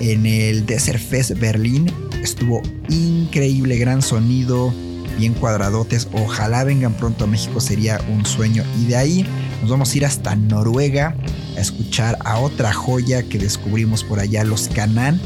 en 0.00 0.24
el 0.24 0.64
Desert 0.64 1.00
Fest 1.00 1.38
Berlín. 1.38 1.92
Estuvo 2.22 2.62
increíble, 2.88 3.76
gran 3.76 4.00
sonido, 4.00 4.72
bien 5.18 5.34
cuadradotes. 5.34 6.08
Ojalá 6.12 6.64
vengan 6.64 6.94
pronto 6.94 7.24
a 7.24 7.26
México, 7.26 7.60
sería 7.60 8.00
un 8.12 8.24
sueño. 8.24 8.64
Y 8.80 8.86
de 8.86 8.96
ahí 8.96 9.26
nos 9.60 9.70
vamos 9.70 9.92
a 9.92 9.96
ir 9.96 10.04
hasta 10.06 10.34
Noruega 10.36 11.16
a 11.56 11.60
escuchar 11.60 12.18
a 12.24 12.38
otra 12.38 12.72
joya 12.72 13.22
que 13.22 13.38
descubrimos 13.38 14.04
por 14.04 14.20
allá, 14.20 14.44
los 14.44 14.68
Canan 14.68 15.20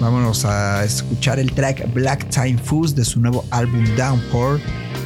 Vámonos 0.00 0.44
a 0.44 0.84
escuchar 0.84 1.40
el 1.40 1.52
track 1.52 1.92
Black 1.92 2.30
Time 2.30 2.56
Foods 2.56 2.94
de 2.94 3.04
su 3.04 3.20
nuevo 3.20 3.44
álbum 3.50 3.84
Downpour. 3.96 4.60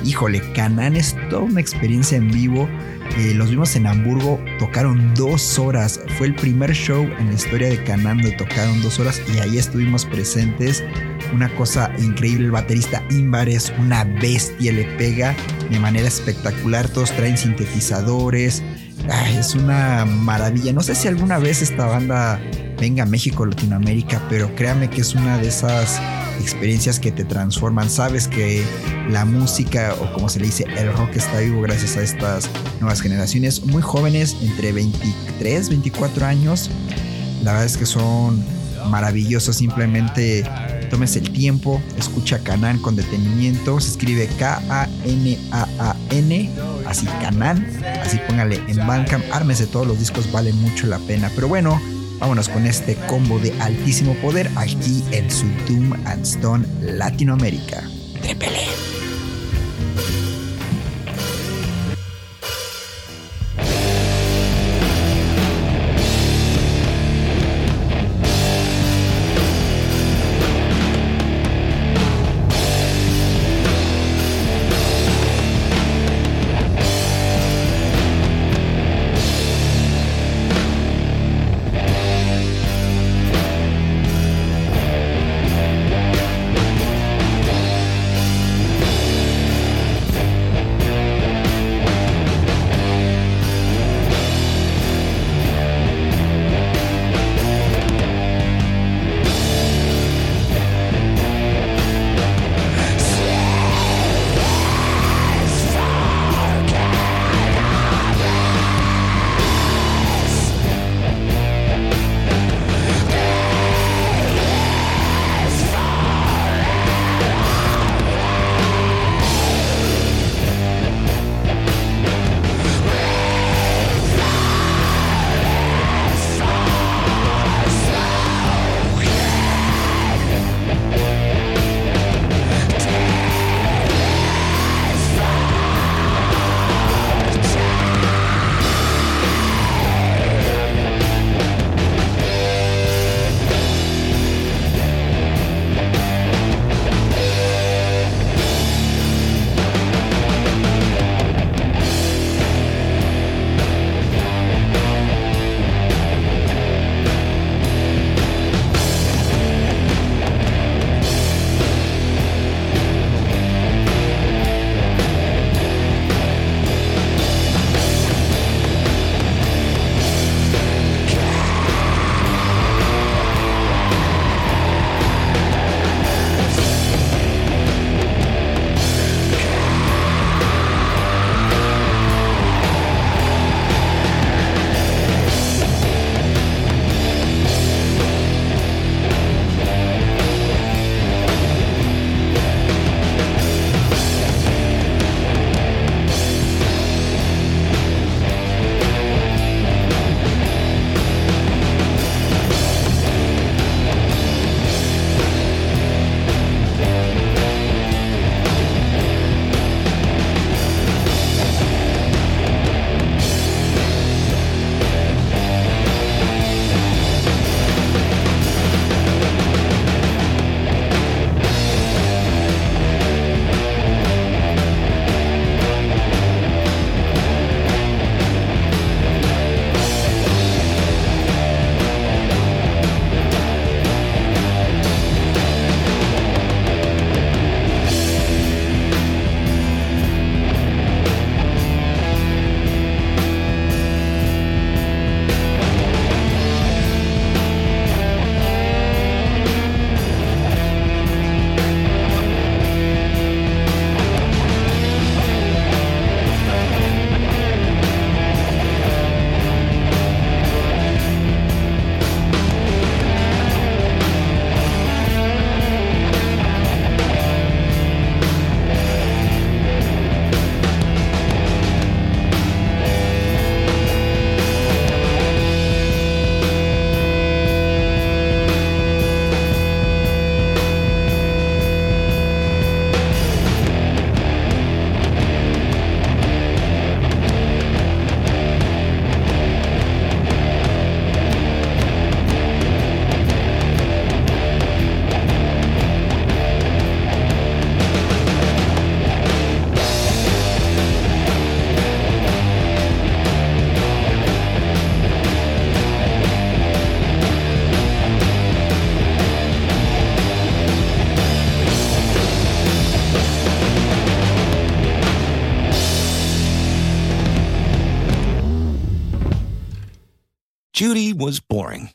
Híjole, 0.05 0.43
Canan 0.53 0.97
es 0.97 1.17
toda 1.31 1.43
una 1.43 1.61
experiencia 1.61 2.19
en 2.19 2.31
vivo. 2.31 2.69
Eh, 3.17 3.33
los 3.35 3.49
vimos 3.49 3.75
en 3.75 3.87
Hamburgo, 3.87 4.39
tocaron 4.59 5.15
dos 5.15 5.59
horas. 5.59 5.99
Fue 6.19 6.27
el 6.27 6.35
primer 6.35 6.75
show 6.75 7.05
en 7.05 7.29
la 7.29 7.35
historia 7.35 7.69
de 7.69 7.83
Canan 7.85 8.19
donde 8.19 8.37
tocaron 8.37 8.83
dos 8.83 8.99
horas 8.99 9.23
y 9.35 9.39
ahí 9.39 9.57
estuvimos 9.57 10.05
presentes. 10.05 10.85
Una 11.33 11.49
cosa 11.57 11.91
increíble, 11.99 12.47
el 12.47 12.51
baterista 12.51 13.03
Imbar 13.11 13.49
es 13.49 13.73
una 13.79 14.05
bestia, 14.05 14.73
le 14.73 14.85
pega 14.97 15.35
de 15.71 15.79
manera 15.79 16.07
espectacular. 16.07 16.89
Todos 16.89 17.11
traen 17.13 17.39
sintetizadores. 17.39 18.63
es 19.39 19.55
una 19.55 20.05
maravilla. 20.05 20.73
No 20.73 20.83
sé 20.83 20.95
si 20.95 21.09
alguna 21.09 21.39
vez 21.39 21.63
esta 21.63 21.87
banda 21.87 22.41
venga 22.79 23.05
a 23.05 23.07
México, 23.07 23.47
Latinoamérica, 23.47 24.21
pero 24.29 24.55
créame 24.55 24.91
que 24.91 25.01
es 25.01 25.15
una 25.15 25.39
de 25.39 25.49
esas 25.49 26.01
experiencias 26.41 26.99
que 27.01 27.13
te 27.13 27.25
transforman. 27.25 27.89
Sabes 27.89 28.29
que 28.29 28.63
la 29.09 29.25
música, 29.25 29.95
o 30.01 30.13
como 30.13 30.29
se 30.29 30.41
le 30.41 30.47
dice, 30.47 30.67
el 30.77 30.93
rock 30.93 31.17
está 31.17 31.39
vivo 31.39 31.63
gracias 31.63 31.97
a 31.97 32.03
estas 32.03 32.51
nuevas 32.81 33.01
generaciones, 33.01 33.65
muy 33.65 33.83
jóvenes, 33.83 34.37
entre 34.43 34.73
23, 34.73 35.69
24 35.71 36.27
años. 36.27 36.71
La 37.43 37.53
verdad 37.53 37.67
es 37.67 37.77
que 37.77 37.87
son 37.87 38.45
maravillosos. 38.91 39.57
Simplemente 39.57 40.45
tomes 40.93 41.17
el 41.17 41.33
tiempo, 41.33 41.83
escucha 41.97 42.39
Canan 42.41 42.79
con 42.79 42.95
detenimiento. 42.97 43.81
Se 43.81 43.93
escribe 43.93 44.29
K-A-N-A-A-N, 44.39 44.91
así 46.87 47.07
Canan. 47.23 47.67
Así 48.03 48.21
póngale 48.29 48.61
en 48.69 48.77
Bandcamp. 48.87 49.25
Ármese 49.33 49.67
todos 49.67 49.87
los 49.87 49.99
discos, 49.99 50.31
valen 50.31 50.55
mucho 50.61 50.87
la 50.87 50.99
pena. 50.99 51.33
Pero 51.35 51.49
bueno, 51.49 51.81
Vámonos 52.21 52.49
con 52.49 52.67
este 52.67 52.95
combo 53.09 53.41
de 53.41 53.53
altísimo 53.61 54.15
poder 54.23 54.49
aquí 54.55 55.03
en 55.11 55.29
su 55.29 55.45
Doom 55.67 55.93
and 56.07 56.23
Stone 56.23 56.65
Latinoamérica. 56.81 57.83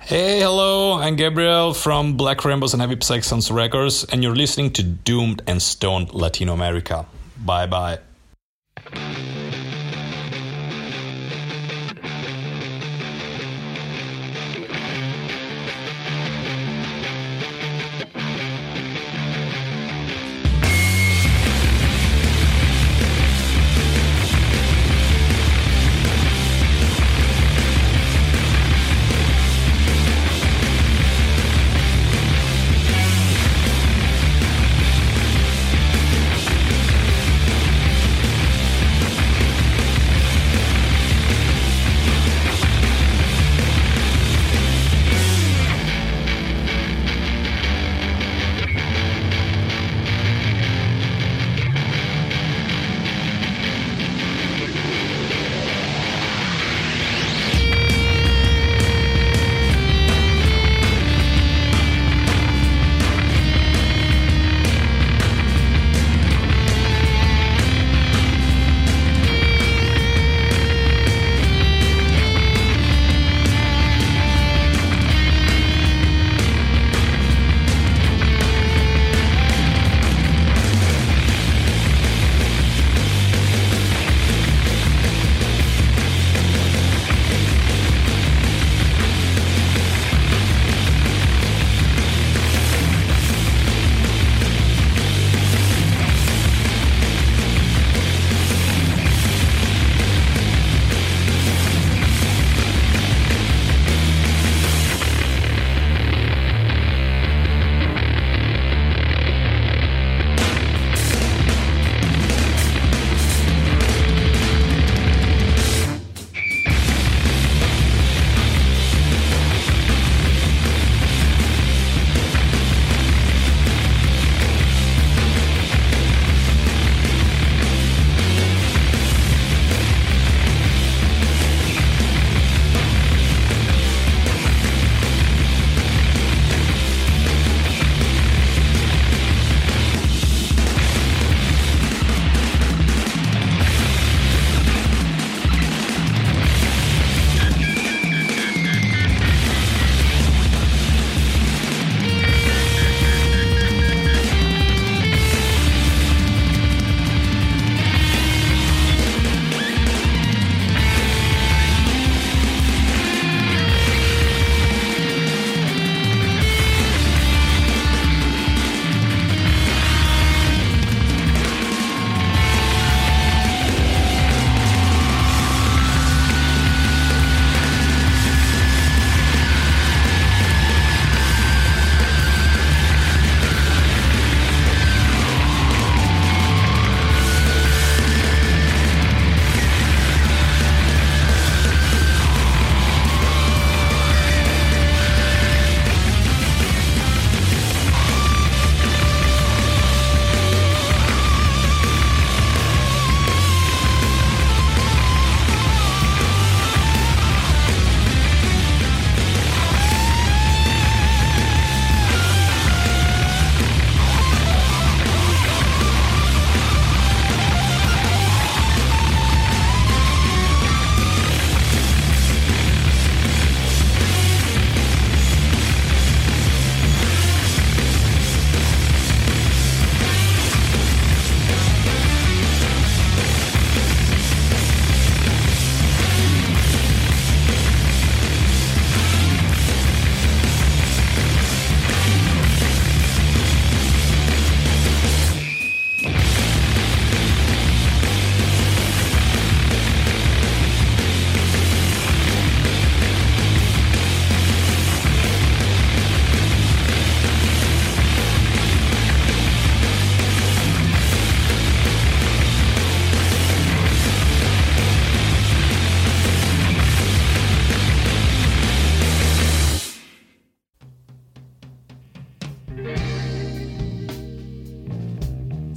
Hey, 0.00 0.40
hello, 0.40 0.92
I'm 0.92 1.16
Gabriel 1.16 1.74
from 1.74 2.16
Black 2.16 2.44
Rainbows 2.44 2.74
and 2.74 2.80
Heavy 2.80 2.96
Saxons 3.00 3.50
Records, 3.50 4.04
and 4.04 4.22
you're 4.22 4.36
listening 4.36 4.72
to 4.74 4.82
Doomed 4.82 5.42
and 5.48 5.60
Stoned 5.60 6.14
Latino 6.14 6.52
America. 6.52 7.06
Bye 7.44 7.66
bye. 7.66 7.98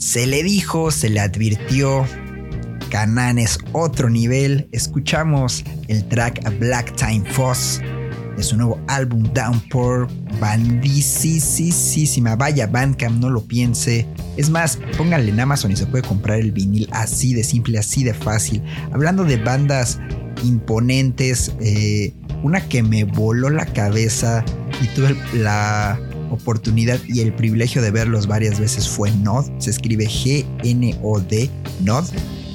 Se 0.09 0.25
le 0.25 0.41
dijo, 0.41 0.89
se 0.89 1.07
le 1.07 1.19
advirtió. 1.19 2.03
Canaan 2.89 3.37
es 3.37 3.59
otro 3.73 4.09
nivel. 4.09 4.67
Escuchamos 4.71 5.63
el 5.87 6.03
track 6.07 6.57
Black 6.57 6.95
Time 6.95 7.23
Foss 7.29 7.79
de 8.35 8.41
su 8.41 8.57
nuevo 8.57 8.81
álbum 8.87 9.31
Downpour. 9.35 10.07
Bandisísima. 10.39 12.35
Vaya, 12.35 12.65
Bandcamp, 12.65 13.21
no 13.21 13.29
lo 13.29 13.45
piense. 13.45 14.07
Es 14.35 14.49
más, 14.49 14.79
pónganle 14.97 15.29
en 15.29 15.41
Amazon 15.41 15.73
y 15.73 15.75
se 15.75 15.85
puede 15.85 16.03
comprar 16.03 16.39
el 16.39 16.53
vinil 16.53 16.89
así 16.91 17.35
de 17.35 17.43
simple, 17.43 17.77
así 17.77 18.03
de 18.03 18.15
fácil. 18.15 18.63
Hablando 18.91 19.25
de 19.25 19.37
bandas 19.37 19.99
imponentes, 20.43 21.51
eh, 21.61 22.15
una 22.41 22.67
que 22.67 22.81
me 22.81 23.03
voló 23.03 23.51
la 23.51 23.67
cabeza 23.67 24.43
y 24.81 24.87
tuve 24.87 25.15
la 25.35 25.99
oportunidad 26.31 26.99
y 27.07 27.21
el 27.21 27.33
privilegio 27.33 27.81
de 27.81 27.91
verlos 27.91 28.27
varias 28.27 28.59
veces 28.59 28.87
fue 28.87 29.11
Nod. 29.11 29.45
Se 29.59 29.69
escribe 29.69 30.05
G-N-O-D, 30.05 31.49
Nod. 31.81 32.05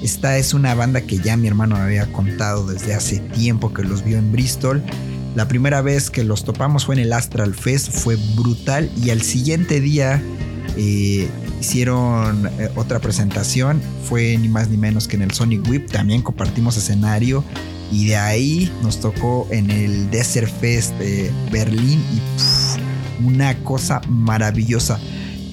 Esta 0.02 0.36
es 0.36 0.52
una 0.52 0.74
banda 0.74 1.00
que 1.00 1.18
ya 1.18 1.36
mi 1.36 1.48
hermano 1.48 1.76
me 1.76 1.82
había 1.82 2.12
contado 2.12 2.66
desde 2.66 2.94
hace 2.94 3.20
tiempo 3.20 3.72
que 3.72 3.82
los 3.82 4.04
vio 4.04 4.18
en 4.18 4.32
Bristol. 4.32 4.82
La 5.34 5.48
primera 5.48 5.80
vez 5.80 6.10
que 6.10 6.24
los 6.24 6.44
topamos 6.44 6.84
fue 6.84 6.94
en 6.94 7.00
el 7.00 7.12
Astral 7.12 7.54
Fest, 7.54 7.90
fue 7.90 8.16
brutal 8.36 8.90
y 9.02 9.10
al 9.10 9.22
siguiente 9.22 9.80
día 9.80 10.22
eh, 10.76 11.28
hicieron 11.60 12.46
eh, 12.58 12.68
otra 12.76 13.00
presentación, 13.00 13.80
fue 14.08 14.36
ni 14.38 14.48
más 14.48 14.68
ni 14.68 14.76
menos 14.76 15.08
que 15.08 15.16
en 15.16 15.22
el 15.22 15.32
Sonic 15.32 15.68
Whip, 15.68 15.90
también 15.90 16.22
compartimos 16.22 16.76
escenario 16.76 17.42
y 17.90 18.06
de 18.06 18.16
ahí 18.16 18.72
nos 18.82 19.00
tocó 19.00 19.48
en 19.50 19.70
el 19.70 20.10
Desert 20.10 20.52
Fest 20.60 20.94
de 20.98 21.30
Berlín 21.50 22.02
y 22.14 22.84
una 23.22 23.54
cosa 23.64 24.00
maravillosa. 24.08 24.98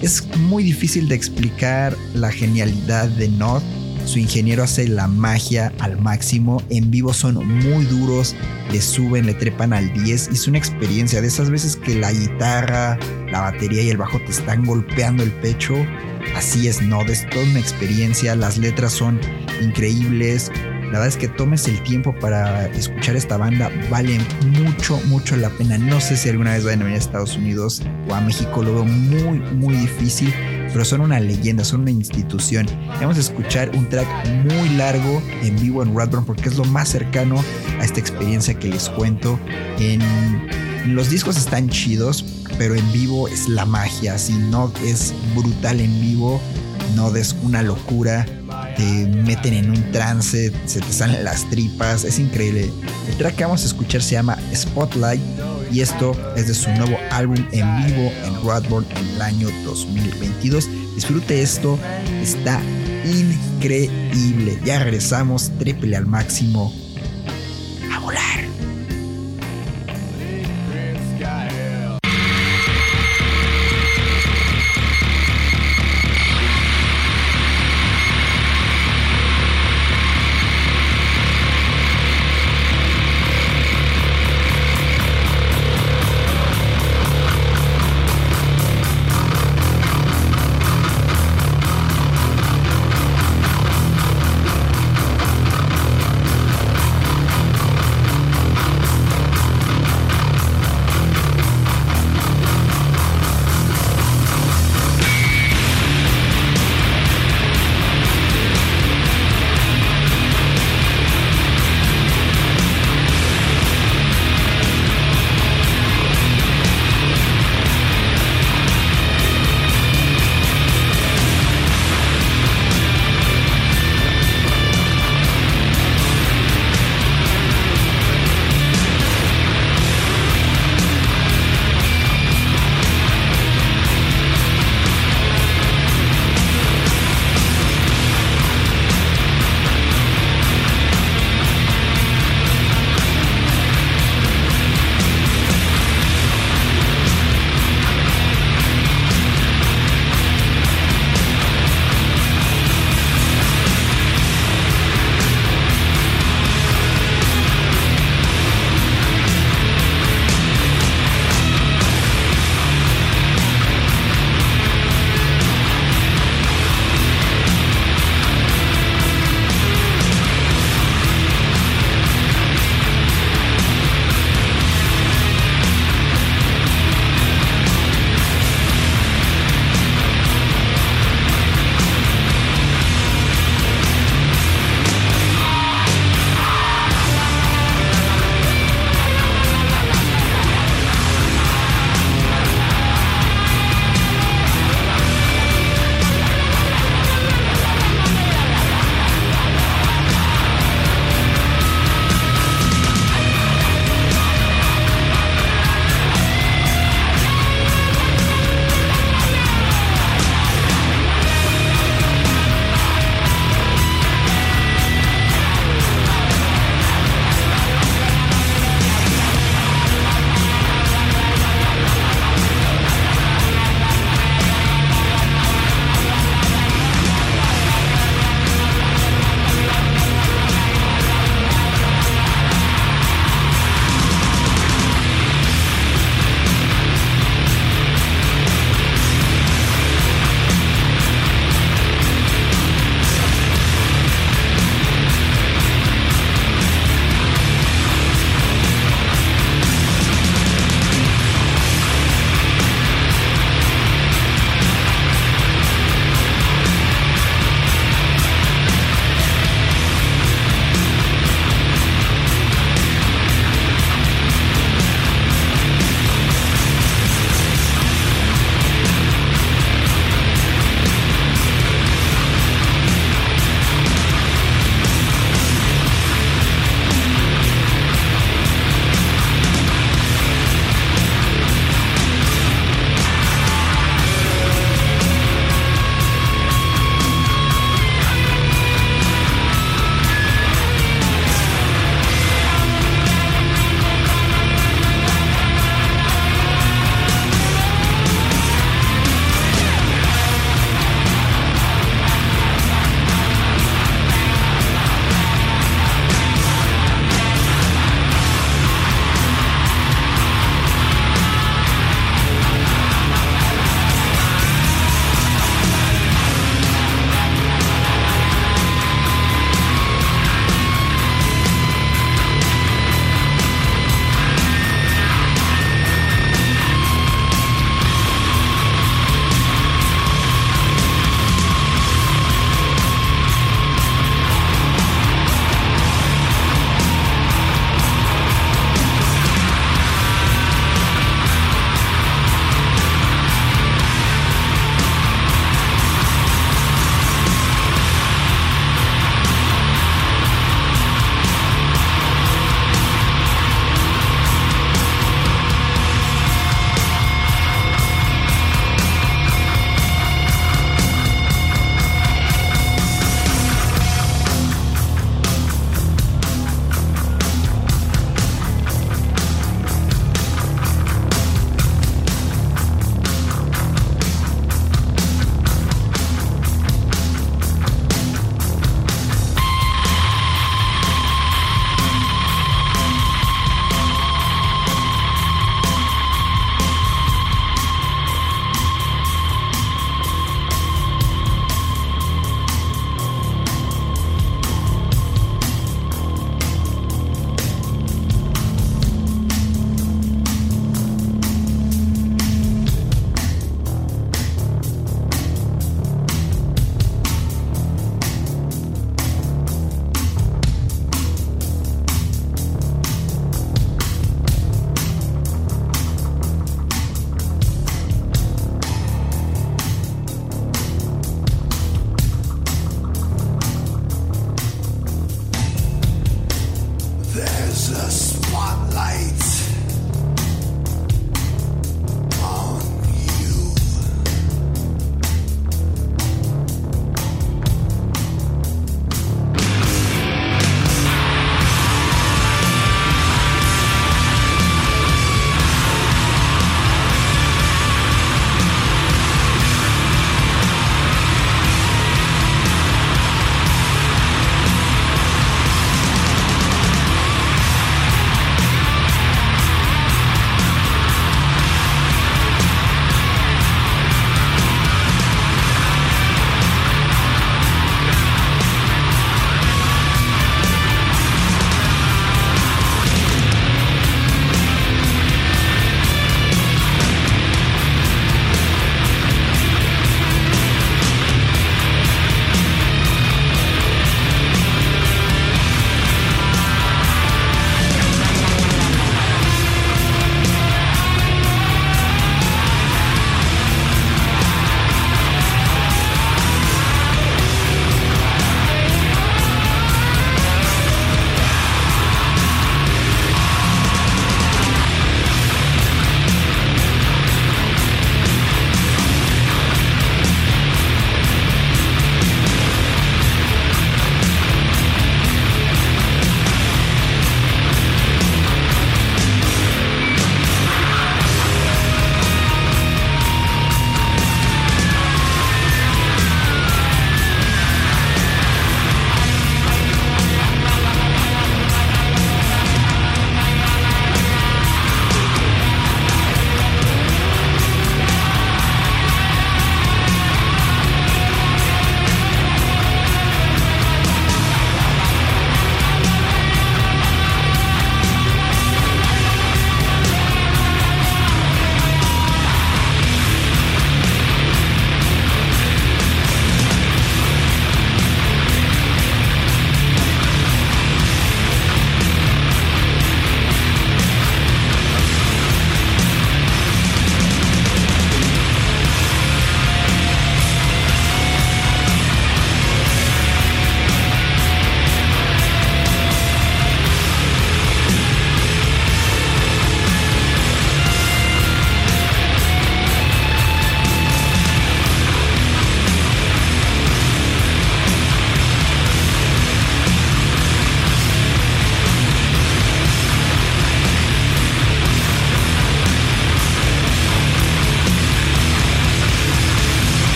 Es 0.00 0.24
muy 0.38 0.62
difícil 0.62 1.08
de 1.08 1.14
explicar 1.14 1.96
la 2.14 2.30
genialidad 2.30 3.08
de 3.08 3.28
Nod. 3.28 3.62
Su 4.04 4.18
ingeniero 4.18 4.62
hace 4.62 4.88
la 4.88 5.08
magia 5.08 5.72
al 5.80 6.00
máximo. 6.00 6.62
En 6.70 6.90
vivo 6.90 7.12
son 7.12 7.46
muy 7.46 7.84
duros, 7.84 8.34
le 8.72 8.80
suben, 8.80 9.26
le 9.26 9.34
trepan 9.34 9.72
al 9.72 9.92
10. 9.92 10.30
Y 10.30 10.34
es 10.34 10.48
una 10.48 10.58
experiencia 10.58 11.20
de 11.20 11.26
esas 11.26 11.50
veces 11.50 11.76
que 11.76 11.94
la 11.94 12.12
guitarra, 12.12 12.98
la 13.30 13.40
batería 13.40 13.82
y 13.82 13.90
el 13.90 13.96
bajo 13.96 14.18
te 14.20 14.30
están 14.30 14.64
golpeando 14.64 15.22
el 15.24 15.32
pecho. 15.32 15.74
Así 16.36 16.68
es 16.68 16.80
Nod, 16.80 17.10
es 17.10 17.28
toda 17.28 17.44
una 17.44 17.58
experiencia. 17.58 18.34
Las 18.36 18.56
letras 18.56 18.92
son 18.92 19.20
increíbles. 19.60 20.50
La 20.88 21.00
verdad 21.00 21.08
es 21.08 21.16
que 21.18 21.28
tomes 21.28 21.68
el 21.68 21.82
tiempo 21.82 22.14
para 22.18 22.66
escuchar 22.68 23.14
esta 23.14 23.36
banda, 23.36 23.70
vale 23.90 24.18
mucho, 24.62 24.98
mucho 25.06 25.36
la 25.36 25.50
pena. 25.50 25.76
No 25.76 26.00
sé 26.00 26.16
si 26.16 26.30
alguna 26.30 26.54
vez 26.54 26.64
vayan 26.64 26.80
a 26.80 26.84
venir 26.84 26.98
a 26.98 27.02
Estados 27.02 27.36
Unidos 27.36 27.82
o 28.08 28.14
a 28.14 28.22
México, 28.22 28.62
lo 28.62 28.74
veo 28.74 28.84
muy, 28.86 29.38
muy 29.38 29.74
difícil, 29.74 30.32
pero 30.72 30.86
son 30.86 31.02
una 31.02 31.20
leyenda, 31.20 31.62
son 31.62 31.82
una 31.82 31.90
institución. 31.90 32.66
Vamos 33.00 33.18
a 33.18 33.20
escuchar 33.20 33.70
un 33.76 33.86
track 33.90 34.08
muy 34.50 34.70
largo 34.70 35.22
en 35.42 35.56
vivo 35.60 35.82
en 35.82 35.94
Radburn 35.94 36.24
porque 36.24 36.48
es 36.48 36.56
lo 36.56 36.64
más 36.64 36.88
cercano 36.88 37.44
a 37.78 37.84
esta 37.84 38.00
experiencia 38.00 38.54
que 38.54 38.68
les 38.68 38.88
cuento. 38.88 39.38
En, 39.78 40.00
los 40.86 41.10
discos 41.10 41.36
están 41.36 41.68
chidos, 41.68 42.24
pero 42.56 42.74
en 42.74 42.92
vivo 42.92 43.28
es 43.28 43.46
la 43.48 43.66
magia. 43.66 44.16
Si 44.16 44.32
no 44.32 44.72
es 44.84 45.12
brutal 45.34 45.80
en 45.80 46.00
vivo, 46.00 46.40
no 46.94 47.14
es 47.14 47.34
una 47.42 47.62
locura 47.62 48.26
te 48.78 49.06
meten 49.06 49.54
en 49.54 49.70
un 49.70 49.92
trance, 49.92 50.52
se 50.66 50.80
te 50.80 50.92
salen 50.92 51.24
las 51.24 51.48
tripas, 51.50 52.04
es 52.04 52.18
increíble. 52.18 52.70
El 53.08 53.16
track 53.16 53.34
que 53.34 53.44
vamos 53.44 53.64
a 53.64 53.66
escuchar 53.66 54.00
se 54.00 54.12
llama 54.12 54.38
Spotlight 54.54 55.20
y 55.72 55.80
esto 55.80 56.16
es 56.36 56.46
de 56.46 56.54
su 56.54 56.70
nuevo 56.70 56.96
álbum 57.10 57.44
en 57.52 57.86
vivo 57.86 58.12
en 58.24 58.46
Radborn 58.46 58.86
en 58.96 59.08
el 59.08 59.22
año 59.22 59.48
2022. 59.64 60.68
Disfrute 60.94 61.42
esto, 61.42 61.76
está 62.22 62.60
increíble. 63.04 64.58
Ya 64.64 64.78
regresamos, 64.78 65.50
triple 65.58 65.96
al 65.96 66.06
máximo. 66.06 66.72
A 67.92 67.98
volar. 67.98 68.57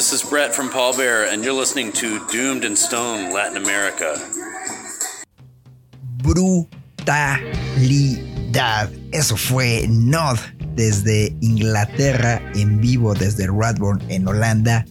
This 0.00 0.14
is 0.14 0.22
Brett 0.22 0.54
from 0.54 0.70
Paul 0.70 0.96
Bear, 0.96 1.30
and 1.30 1.44
you're 1.44 1.52
listening 1.52 1.92
to 2.00 2.26
Doomed 2.32 2.64
and 2.64 2.74
Stone 2.74 3.34
Latin 3.34 3.58
America. 3.58 4.14
Brutalidad. 6.22 7.28
Eso 9.12 9.36
fue 9.36 9.86
Nod 9.90 10.38
desde 10.74 11.36
Inglaterra 11.42 12.40
en 12.54 12.80
vivo 12.80 13.12
desde 13.12 13.46
Radborn 13.46 14.00
en 14.08 14.26
Holanda. 14.26 14.86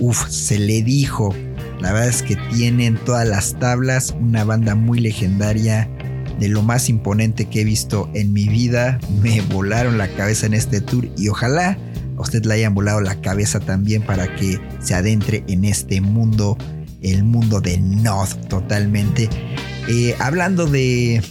Uf, 0.00 0.28
se 0.28 0.58
le 0.58 0.82
dijo. 0.82 1.32
La 1.78 1.92
verdad 1.92 2.08
es 2.08 2.24
que 2.24 2.34
tienen 2.52 2.96
todas 3.04 3.28
las 3.28 3.56
tablas, 3.60 4.16
una 4.18 4.42
banda 4.42 4.74
muy 4.74 4.98
legendaria, 4.98 5.88
de 6.40 6.48
lo 6.48 6.62
más 6.62 6.88
imponente 6.88 7.48
que 7.48 7.60
he 7.60 7.64
visto 7.64 8.10
en 8.14 8.32
mi 8.32 8.48
vida. 8.48 8.98
Me 9.22 9.42
volaron 9.42 9.96
la 9.96 10.08
cabeza 10.08 10.46
en 10.46 10.54
este 10.54 10.80
tour 10.80 11.06
y 11.16 11.28
ojalá 11.28 11.78
usted 12.20 12.44
le 12.44 12.54
hayan 12.54 12.74
volado 12.74 13.00
la 13.00 13.20
cabeza 13.20 13.60
también 13.60 14.02
para 14.02 14.34
que 14.36 14.60
se 14.80 14.94
adentre 14.94 15.44
en 15.48 15.64
este 15.64 16.00
mundo, 16.00 16.56
el 17.02 17.24
mundo 17.24 17.60
de 17.60 17.78
North 17.78 18.48
totalmente. 18.48 19.28
Eh, 19.88 20.14
hablando 20.20 20.66
de 20.66 21.16
eh, 21.16 21.22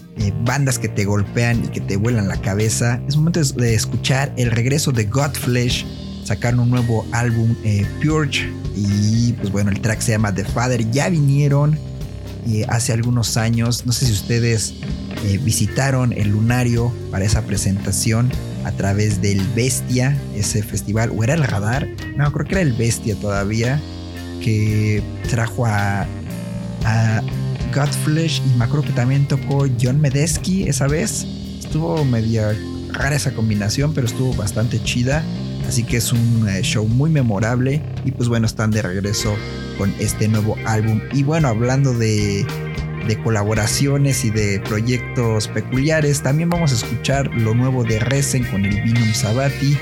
bandas 0.44 0.80
que 0.80 0.90
te 0.90 1.06
golpean 1.06 1.64
y 1.64 1.68
que 1.70 1.82
te 1.82 1.96
vuelan 1.96 2.28
la 2.28 2.42
cabeza, 2.42 3.02
es 3.08 3.16
momento 3.16 3.42
de 3.42 3.74
escuchar 3.74 4.34
el 4.38 4.52
regreso 4.52 4.92
de 4.92 5.06
Godflesh. 5.06 5.86
Sacaron 6.26 6.60
un 6.60 6.70
nuevo 6.70 7.06
álbum, 7.12 7.56
eh, 7.64 7.86
Purge, 8.04 8.52
y 8.76 9.34
pues 9.34 9.52
bueno, 9.52 9.72
el 9.72 9.80
track 9.82 10.02
se 10.02 10.12
llama 10.12 10.34
The 10.34 10.44
Father. 10.44 10.90
Ya 10.92 11.10
vinieron 11.10 11.78
hace 12.68 12.94
algunos 12.94 13.38
años, 13.38 13.86
no 13.86 13.92
sé 13.92 14.08
si 14.08 14.14
ustedes 14.14 14.74
visitaron 15.44 16.14
el 16.14 16.30
Lunario 16.30 16.92
para 17.12 17.24
esa 17.24 17.44
presentación 17.44 18.32
a 18.70 18.72
través 18.72 19.20
del 19.20 19.42
Bestia, 19.56 20.16
ese 20.36 20.62
festival, 20.62 21.12
o 21.16 21.24
era 21.24 21.34
el 21.34 21.44
Radar, 21.44 21.88
no, 22.16 22.32
creo 22.32 22.46
que 22.46 22.52
era 22.54 22.62
el 22.62 22.74
Bestia 22.74 23.16
todavía, 23.16 23.82
que 24.44 25.02
trajo 25.28 25.66
a, 25.66 26.06
Godflesh 27.76 28.42
y 28.44 28.58
me 28.58 28.66
acuerdo 28.66 28.88
que 28.88 28.94
también 28.94 29.28
tocó 29.28 29.68
John 29.80 30.02
Medesky 30.02 30.64
esa 30.64 30.88
vez. 30.88 31.24
Estuvo 31.60 32.04
media 32.04 32.58
rara 32.92 33.16
esa 33.16 33.32
combinación, 33.32 33.94
pero 33.94 34.08
estuvo 34.08 34.34
bastante 34.34 34.82
chida. 34.82 35.24
Así 35.68 35.84
que 35.84 35.98
es 35.98 36.12
un 36.12 36.50
eh, 36.50 36.64
show 36.64 36.88
muy 36.88 37.12
memorable. 37.12 37.80
Y 38.06 38.12
pues 38.12 38.28
bueno, 38.28 38.48
están 38.48 38.72
de 38.72 38.82
regreso 38.82 39.36
con 39.78 39.94
este 40.00 40.28
nuevo 40.28 40.56
álbum. 40.66 41.00
Y 41.14 41.22
bueno, 41.22 41.48
hablando 41.48 41.94
de, 41.94 42.44
de 43.08 43.18
colaboraciones 43.22 44.26
y 44.26 44.30
de 44.30 44.60
proyectos 44.62 45.48
peculiares, 45.48 46.22
también 46.22 46.50
vamos 46.50 46.72
a 46.72 46.76
escuchar 46.76 47.34
lo 47.34 47.54
nuevo 47.54 47.84
de 47.84 48.00
Resen 48.00 48.44
con 48.46 48.66
el 48.66 48.82
Vinum 48.82 49.14
Sabati. 49.14 49.78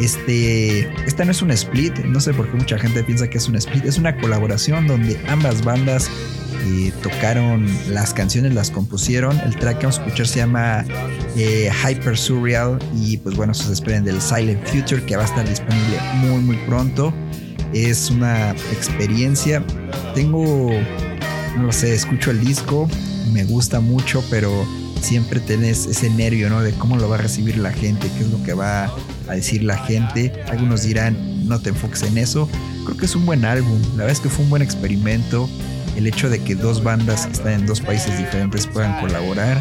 Este, 0.00 0.80
esta 1.06 1.24
no 1.24 1.30
es 1.30 1.40
un 1.40 1.50
split, 1.52 1.98
no 2.04 2.20
sé 2.20 2.34
por 2.34 2.50
qué 2.50 2.56
mucha 2.56 2.78
gente 2.78 3.02
piensa 3.02 3.28
que 3.28 3.38
es 3.38 3.48
un 3.48 3.56
split, 3.56 3.84
es 3.86 3.96
una 3.96 4.14
colaboración 4.18 4.86
donde 4.86 5.18
ambas 5.28 5.64
bandas 5.64 6.10
eh, 6.68 6.92
tocaron 7.00 7.66
las 7.88 8.12
canciones, 8.12 8.52
las 8.52 8.70
compusieron. 8.70 9.38
El 9.40 9.56
track 9.56 9.78
que 9.78 9.86
vamos 9.86 9.98
a 9.98 10.02
escuchar 10.02 10.26
se 10.26 10.38
llama 10.40 10.84
eh, 11.36 11.70
Hyper 11.70 12.18
Surreal 12.18 12.78
y 12.94 13.18
pues 13.18 13.36
bueno, 13.36 13.54
se 13.54 13.72
esperen 13.72 14.04
del 14.04 14.20
Silent 14.20 14.66
Future 14.66 15.02
que 15.04 15.16
va 15.16 15.22
a 15.22 15.26
estar 15.26 15.48
disponible 15.48 15.98
muy 16.16 16.40
muy 16.40 16.56
pronto. 16.66 17.14
Es 17.72 18.10
una 18.10 18.50
experiencia. 18.72 19.62
Tengo, 20.14 20.70
no 21.56 21.64
lo 21.64 21.72
sé, 21.72 21.94
escucho 21.94 22.30
el 22.30 22.40
disco, 22.40 22.88
me 23.32 23.44
gusta 23.44 23.80
mucho, 23.80 24.22
pero 24.30 24.66
siempre 25.00 25.40
tenés 25.40 25.86
ese 25.86 26.10
nervio, 26.10 26.50
¿no? 26.50 26.62
De 26.62 26.72
cómo 26.72 26.96
lo 26.96 27.08
va 27.08 27.16
a 27.16 27.18
recibir 27.18 27.58
la 27.58 27.72
gente, 27.72 28.10
qué 28.16 28.24
es 28.24 28.30
lo 28.30 28.42
que 28.42 28.54
va 28.54 28.90
a 29.28 29.34
decir 29.34 29.62
la 29.62 29.78
gente. 29.78 30.32
Algunos 30.48 30.82
dirán, 30.82 31.46
no 31.48 31.60
te 31.60 31.70
enfoques 31.70 32.02
en 32.02 32.18
eso. 32.18 32.48
Creo 32.84 32.96
que 32.96 33.06
es 33.06 33.14
un 33.14 33.26
buen 33.26 33.44
álbum. 33.44 33.80
La 33.92 34.04
verdad 34.04 34.12
es 34.12 34.20
que 34.20 34.28
fue 34.28 34.44
un 34.44 34.50
buen 34.50 34.62
experimento 34.62 35.48
el 35.96 36.06
hecho 36.06 36.28
de 36.28 36.38
que 36.42 36.54
dos 36.54 36.82
bandas 36.82 37.26
que 37.26 37.32
están 37.32 37.52
en 37.52 37.66
dos 37.66 37.80
países 37.80 38.16
diferentes 38.18 38.66
puedan 38.66 39.00
colaborar 39.00 39.60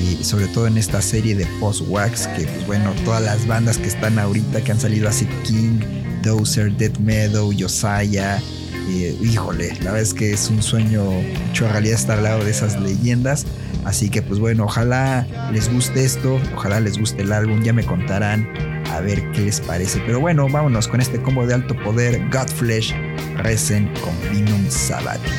y 0.00 0.22
sobre 0.22 0.46
todo 0.48 0.66
en 0.66 0.78
esta 0.78 1.02
serie 1.02 1.34
de 1.34 1.46
post-wax 1.60 2.28
que 2.28 2.46
pues 2.46 2.66
bueno 2.66 2.92
todas 3.04 3.22
las 3.22 3.46
bandas 3.46 3.78
que 3.78 3.88
están 3.88 4.18
ahorita 4.18 4.62
que 4.62 4.72
han 4.72 4.80
salido 4.80 5.08
así 5.08 5.26
King, 5.44 5.80
Dozer, 6.22 6.72
Dead 6.72 6.96
Meadow, 6.98 7.52
Josiah 7.58 8.40
eh, 8.88 9.16
híjole, 9.20 9.70
la 9.80 9.92
verdad 9.92 10.00
es 10.00 10.14
que 10.14 10.32
es 10.32 10.48
un 10.48 10.62
sueño 10.62 11.02
hecho 11.50 11.68
realidad 11.68 11.94
estar 11.94 12.18
al 12.18 12.24
lado 12.24 12.44
de 12.44 12.50
esas 12.50 12.80
leyendas. 12.80 13.46
Así 13.84 14.10
que 14.10 14.22
pues 14.22 14.40
bueno, 14.40 14.64
ojalá 14.64 15.26
les 15.52 15.72
guste 15.72 16.04
esto 16.04 16.40
ojalá 16.54 16.80
les 16.80 16.98
guste 16.98 17.22
el 17.22 17.32
álbum, 17.32 17.62
ya 17.62 17.72
me 17.72 17.84
contarán 17.84 18.48
a 18.92 19.00
ver 19.00 19.30
qué 19.32 19.42
les 19.42 19.60
parece. 19.60 20.00
Pero 20.06 20.20
bueno, 20.20 20.48
vámonos 20.48 20.88
con 20.88 21.00
este 21.00 21.20
combo 21.20 21.46
de 21.46 21.54
alto 21.54 21.76
poder 21.84 22.28
Godflesh 22.30 22.94
Resen 23.36 23.92
con 24.02 24.14
Vinum 24.32 24.68
Sabati 24.68 25.30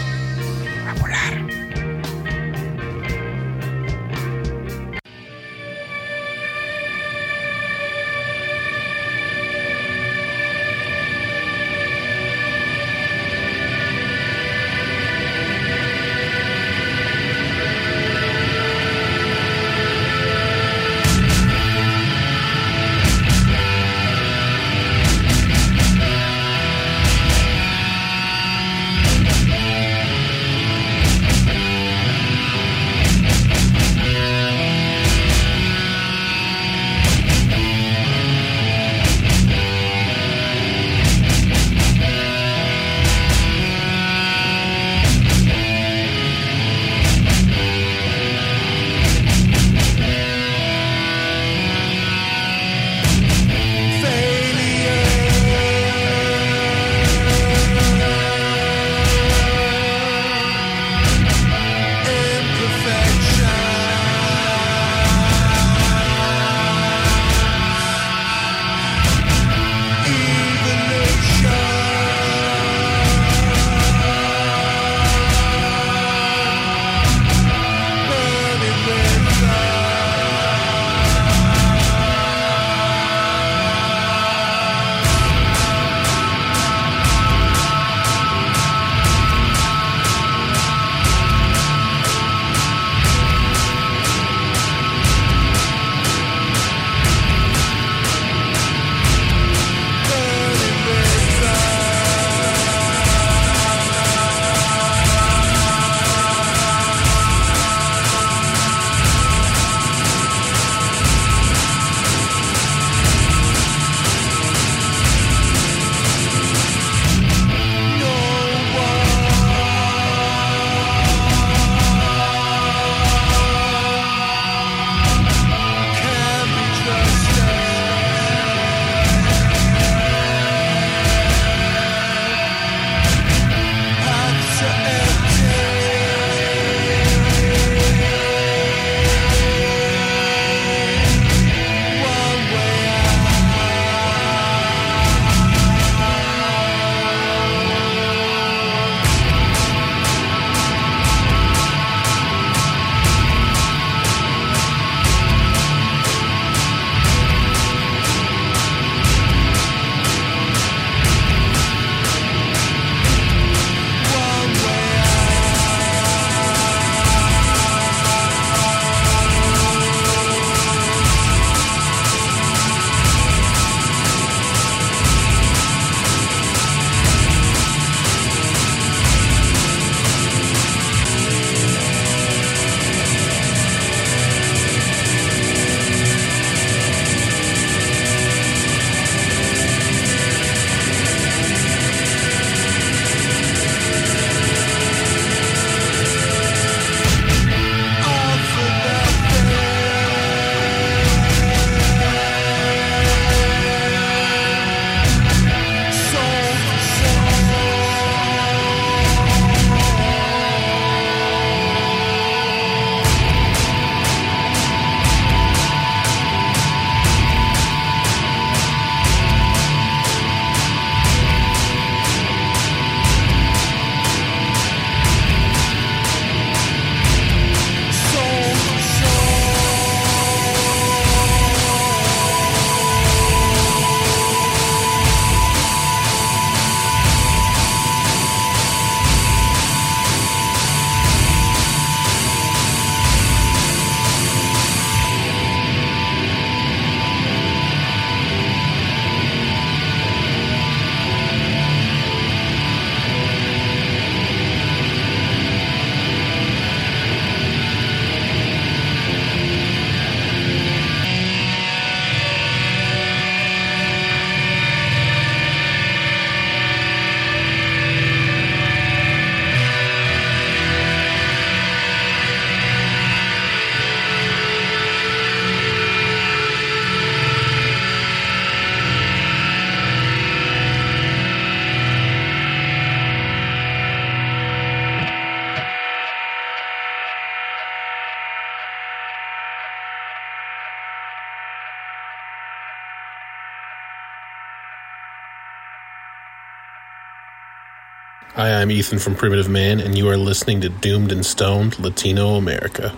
Hi, 298.47 298.61
I'm 298.61 298.71
Ethan 298.71 298.99
from 298.99 299.15
Primitive 299.15 299.49
Man, 299.49 299.81
and 299.81 299.97
you 299.97 300.07
are 300.07 300.15
listening 300.15 300.61
to 300.61 300.69
Doomed 300.69 301.11
and 301.11 301.25
Stoned 301.25 301.77
Latino 301.79 302.35
America. 302.35 302.97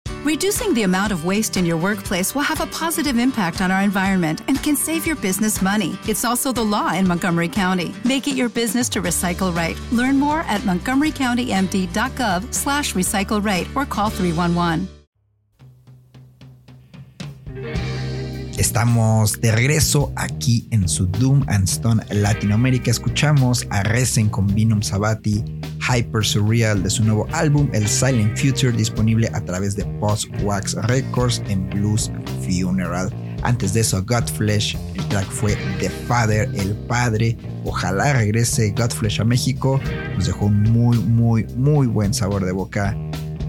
Reducing 0.23 0.75
the 0.75 0.83
amount 0.83 1.11
of 1.11 1.25
waste 1.25 1.57
in 1.57 1.65
your 1.65 1.77
workplace 1.77 2.35
will 2.35 2.43
have 2.43 2.61
a 2.61 2.67
positive 2.67 3.17
impact 3.17 3.59
on 3.59 3.71
our 3.71 3.81
environment 3.81 4.41
and 4.47 4.61
can 4.61 4.75
save 4.75 5.07
your 5.07 5.15
business 5.15 5.63
money. 5.63 5.97
It's 6.07 6.23
also 6.23 6.51
the 6.51 6.63
law 6.63 6.93
in 6.93 7.07
Montgomery 7.07 7.47
County. 7.47 7.95
Make 8.05 8.27
it 8.27 8.35
your 8.35 8.47
business 8.47 8.87
to 8.89 9.01
recycle 9.01 9.51
right. 9.55 9.75
Learn 9.91 10.19
more 10.19 10.41
at 10.41 10.61
montgomerycountymd.gov 10.61 12.53
slash 12.53 12.93
recycle 12.93 13.43
right 13.43 13.67
or 13.75 13.83
call 13.83 14.11
311. 14.11 14.87
Estamos 18.59 19.41
de 19.41 19.51
regreso 19.51 20.13
aquí 20.15 20.67
en 20.69 20.87
su 20.87 21.07
Doom 21.07 21.43
and 21.47 21.67
Stone 21.67 22.03
Latinoamérica. 22.11 22.91
Escuchamos 22.91 23.65
a 23.71 23.81
Resen 23.81 24.29
con 24.29 24.45
Vinum 24.45 24.83
Sabati, 24.83 25.43
Hyper 25.81 26.23
Surreal 26.23 26.83
de 26.83 26.89
su 26.89 27.03
nuevo 27.03 27.27
álbum, 27.31 27.69
El 27.73 27.87
Silent 27.87 28.37
Future, 28.37 28.71
disponible 28.71 29.29
a 29.33 29.41
través 29.41 29.75
de 29.75 29.85
Post 29.99 30.29
Wax 30.43 30.73
Records 30.87 31.41
en 31.47 31.69
Blues 31.69 32.11
Funeral. 32.43 33.13
Antes 33.43 33.73
de 33.73 33.81
eso, 33.81 34.03
Godflesh, 34.03 34.77
el 34.93 35.07
track 35.07 35.29
fue 35.29 35.57
The 35.79 35.89
Father, 36.07 36.49
el 36.53 36.75
padre. 36.87 37.35
Ojalá 37.65 38.13
regrese 38.13 38.71
Godflesh 38.71 39.21
a 39.21 39.23
México. 39.23 39.79
Nos 40.15 40.27
dejó 40.27 40.45
un 40.45 40.61
muy, 40.63 40.97
muy, 40.99 41.45
muy 41.55 41.87
buen 41.87 42.13
sabor 42.13 42.45
de 42.45 42.51
boca 42.51 42.95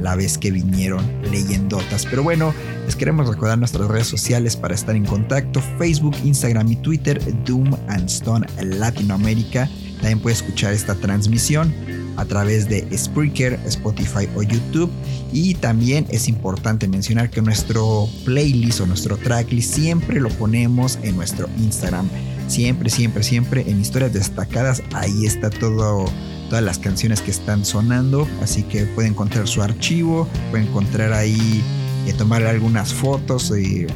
la 0.01 0.17
vez 0.17 0.39
que 0.39 0.51
vinieron 0.51 1.05
leyendotas. 1.31 2.07
Pero 2.07 2.23
bueno, 2.23 2.55
les 2.87 2.97
queremos 2.97 3.29
recordar 3.29 3.59
nuestras 3.59 3.87
redes 3.89 4.07
sociales 4.07 4.57
para 4.57 4.75
estar 4.75 4.97
en 4.97 5.05
contacto: 5.05 5.61
Facebook, 5.79 6.17
Instagram 6.25 6.73
y 6.73 6.77
Twitter, 6.77 7.21
Doom 7.45 7.77
and 7.89 8.09
Stone 8.09 8.47
Latinoamérica. 8.63 9.69
También 9.97 10.21
puede 10.21 10.35
escuchar 10.35 10.73
esta 10.73 10.95
transmisión 10.95 11.73
a 12.17 12.25
través 12.25 12.69
de 12.69 12.87
Spreaker, 12.97 13.59
Spotify 13.67 14.29
o 14.35 14.43
YouTube. 14.43 14.91
Y 15.33 15.55
también 15.55 16.07
es 16.11 16.29
importante 16.29 16.89
mencionar 16.89 17.31
que 17.31 17.43
nuestro 17.43 18.09
playlist 18.25 18.81
o 18.81 18.87
nuestro 18.87 19.17
tracklist 19.17 19.75
siempre 19.75 20.21
lo 20.21 20.29
ponemos 20.31 20.99
en 21.03 21.17
nuestro 21.17 21.49
Instagram. 21.59 22.09
Siempre, 22.49 22.91
siempre, 22.91 23.23
siempre 23.23 23.65
en 23.71 23.81
historias 23.81 24.13
destacadas. 24.13 24.83
Ahí 24.93 25.27
está 25.27 25.51
todo 25.51 26.07
todas 26.53 26.65
las 26.67 26.79
canciones 26.79 27.23
que 27.23 27.31
están 27.31 27.65
sonando, 27.65 28.29
así 28.43 28.63
que 28.63 28.85
puede 28.85 29.09
encontrar 29.09 29.49
su 29.49 29.63
archivo, 29.63 30.29
puede 30.51 30.65
encontrar 30.65 31.15
ahí 31.15 31.65
y 32.07 32.11
eh, 32.11 32.13
tomar 32.13 32.45
algunas 32.45 32.93
fotos 32.93 33.51
y 33.57 33.87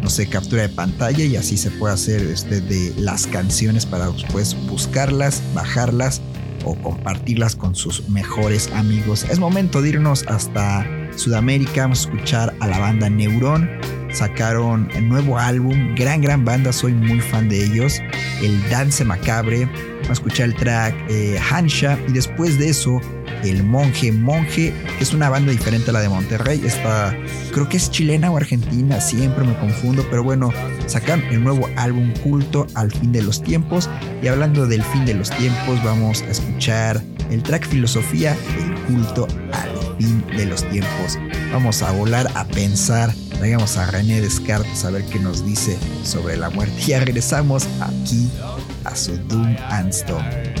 no 0.00 0.08
sé, 0.08 0.26
captura 0.26 0.62
de 0.62 0.70
pantalla 0.70 1.24
y 1.24 1.36
así 1.36 1.58
se 1.58 1.70
puede 1.72 1.92
hacer 1.92 2.22
este 2.22 2.62
de 2.62 2.94
las 2.96 3.26
canciones 3.26 3.84
para 3.84 4.08
después 4.08 4.56
buscarlas, 4.66 5.42
bajarlas 5.52 6.22
o 6.66 6.74
compartirlas 6.74 7.56
con 7.56 7.74
sus 7.74 8.08
mejores 8.08 8.70
amigos. 8.72 9.24
Es 9.30 9.38
momento 9.38 9.80
de 9.80 9.90
irnos 9.90 10.24
hasta 10.26 10.86
Sudamérica, 11.16 11.82
vamos 11.82 12.04
a 12.04 12.10
escuchar 12.10 12.54
a 12.60 12.66
la 12.66 12.78
banda 12.78 13.08
Neuron. 13.08 13.70
Sacaron 14.12 14.88
el 14.94 15.08
nuevo 15.08 15.38
álbum, 15.38 15.94
gran, 15.94 16.20
gran 16.20 16.44
banda, 16.44 16.72
soy 16.72 16.92
muy 16.92 17.20
fan 17.20 17.48
de 17.48 17.64
ellos. 17.64 18.00
El 18.42 18.68
Dance 18.68 19.04
Macabre, 19.04 19.68
a 20.10 20.12
escuchar 20.12 20.46
el 20.46 20.54
track 20.54 20.94
eh, 21.08 21.38
Hansha 21.50 21.98
y 22.08 22.12
después 22.12 22.58
de 22.58 22.68
eso 22.68 23.00
el 23.44 23.62
Monje. 23.64 24.12
Monje 24.12 24.72
es 25.00 25.12
una 25.12 25.28
banda 25.28 25.52
diferente 25.52 25.90
a 25.90 25.92
la 25.92 26.00
de 26.00 26.08
Monterrey. 26.08 26.60
Está, 26.64 27.16
creo 27.52 27.68
que 27.68 27.76
es 27.76 27.90
chilena 27.90 28.30
o 28.30 28.36
argentina, 28.36 29.00
siempre 29.00 29.44
me 29.44 29.56
confundo, 29.58 30.06
pero 30.10 30.22
bueno, 30.22 30.52
sacan 30.86 31.22
el 31.30 31.42
nuevo 31.42 31.68
álbum 31.76 32.12
culto 32.22 32.66
al 32.74 32.92
fin 32.92 33.12
de 33.12 33.22
los 33.22 33.42
tiempos. 33.42 33.88
Y 34.22 34.28
hablando 34.28 34.66
del 34.66 34.82
fin 34.82 35.04
de 35.04 35.14
los 35.14 35.30
tiempos, 35.30 35.82
vamos 35.84 36.22
a 36.22 36.30
escuchar 36.30 37.02
el 37.30 37.42
track 37.42 37.66
Filosofía, 37.66 38.36
el 38.58 38.74
culto 38.84 39.26
al 39.52 39.96
fin 39.98 40.24
de 40.36 40.46
los 40.46 40.68
tiempos. 40.70 41.18
Vamos 41.52 41.82
a 41.82 41.92
volar 41.92 42.30
a 42.34 42.44
pensar. 42.44 43.12
Traigamos 43.38 43.76
a 43.76 43.86
René 43.90 44.20
Descartes 44.20 44.84
a 44.84 44.90
ver 44.90 45.04
qué 45.04 45.18
nos 45.18 45.44
dice 45.44 45.78
sobre 46.04 46.36
la 46.36 46.50
muerte. 46.50 46.74
Ya 46.86 47.00
regresamos 47.00 47.66
aquí 47.80 48.28
a 48.84 48.94
su 48.94 49.16
Doom 49.28 49.56
and 49.70 49.90
Stone. 49.90 50.55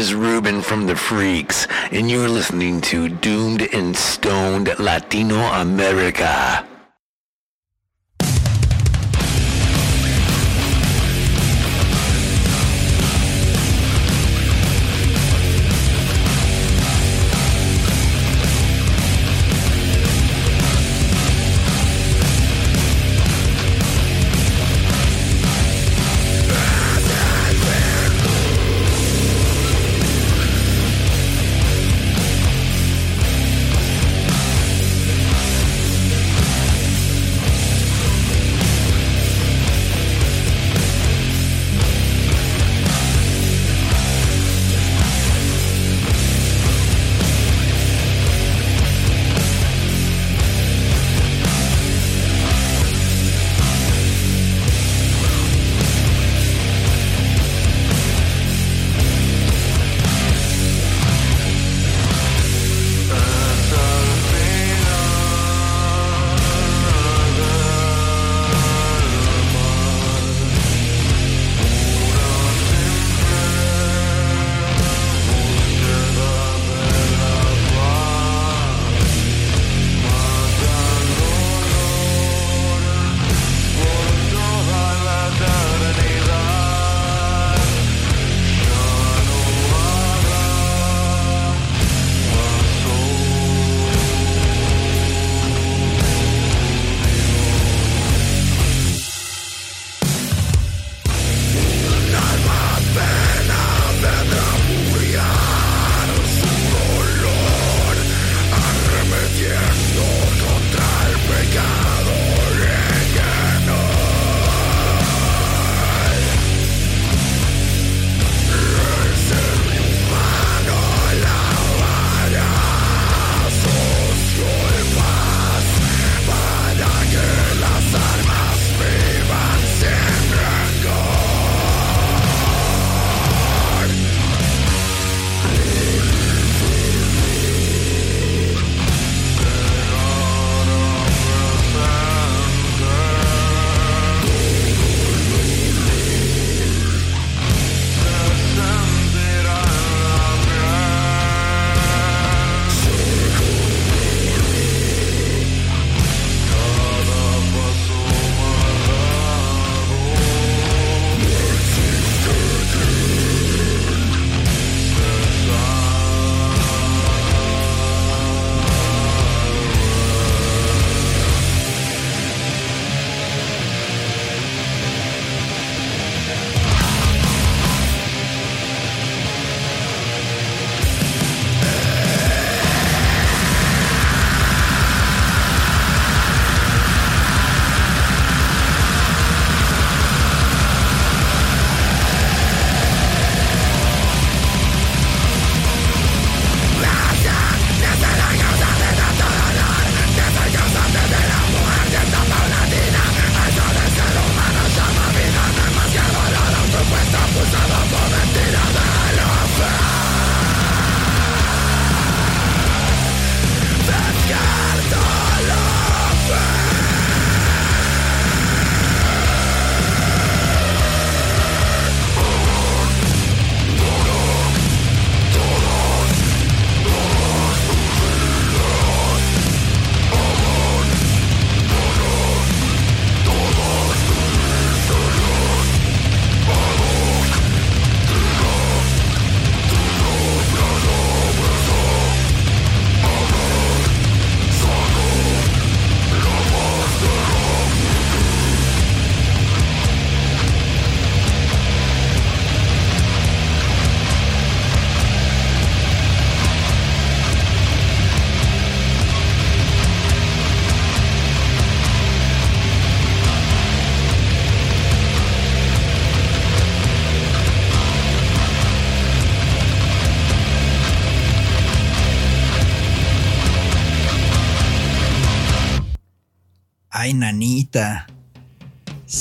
Is 0.00 0.14
Ruben 0.14 0.62
from 0.62 0.86
the 0.86 0.96
Freaks, 0.96 1.68
and 1.92 2.10
you're 2.10 2.26
listening 2.26 2.80
to 2.80 3.10
Doomed 3.10 3.68
and 3.74 3.94
Stoned 3.94 4.74
Latino 4.78 5.36
America. 5.36 6.69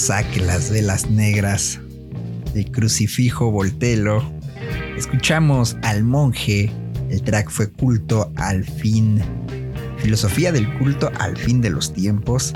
Saque 0.09 0.39
las 0.39 0.71
velas 0.71 1.07
negras. 1.11 1.79
El 2.55 2.71
crucifijo 2.71 3.51
voltelo. 3.51 4.23
Escuchamos 4.97 5.77
al 5.83 6.03
monje. 6.03 6.71
El 7.11 7.21
track 7.21 7.51
fue 7.51 7.69
culto 7.69 8.31
al 8.35 8.65
fin. 8.65 9.21
Filosofía 9.99 10.51
del 10.51 10.67
culto 10.79 11.11
al 11.19 11.37
fin 11.37 11.61
de 11.61 11.69
los 11.69 11.93
tiempos. 11.93 12.53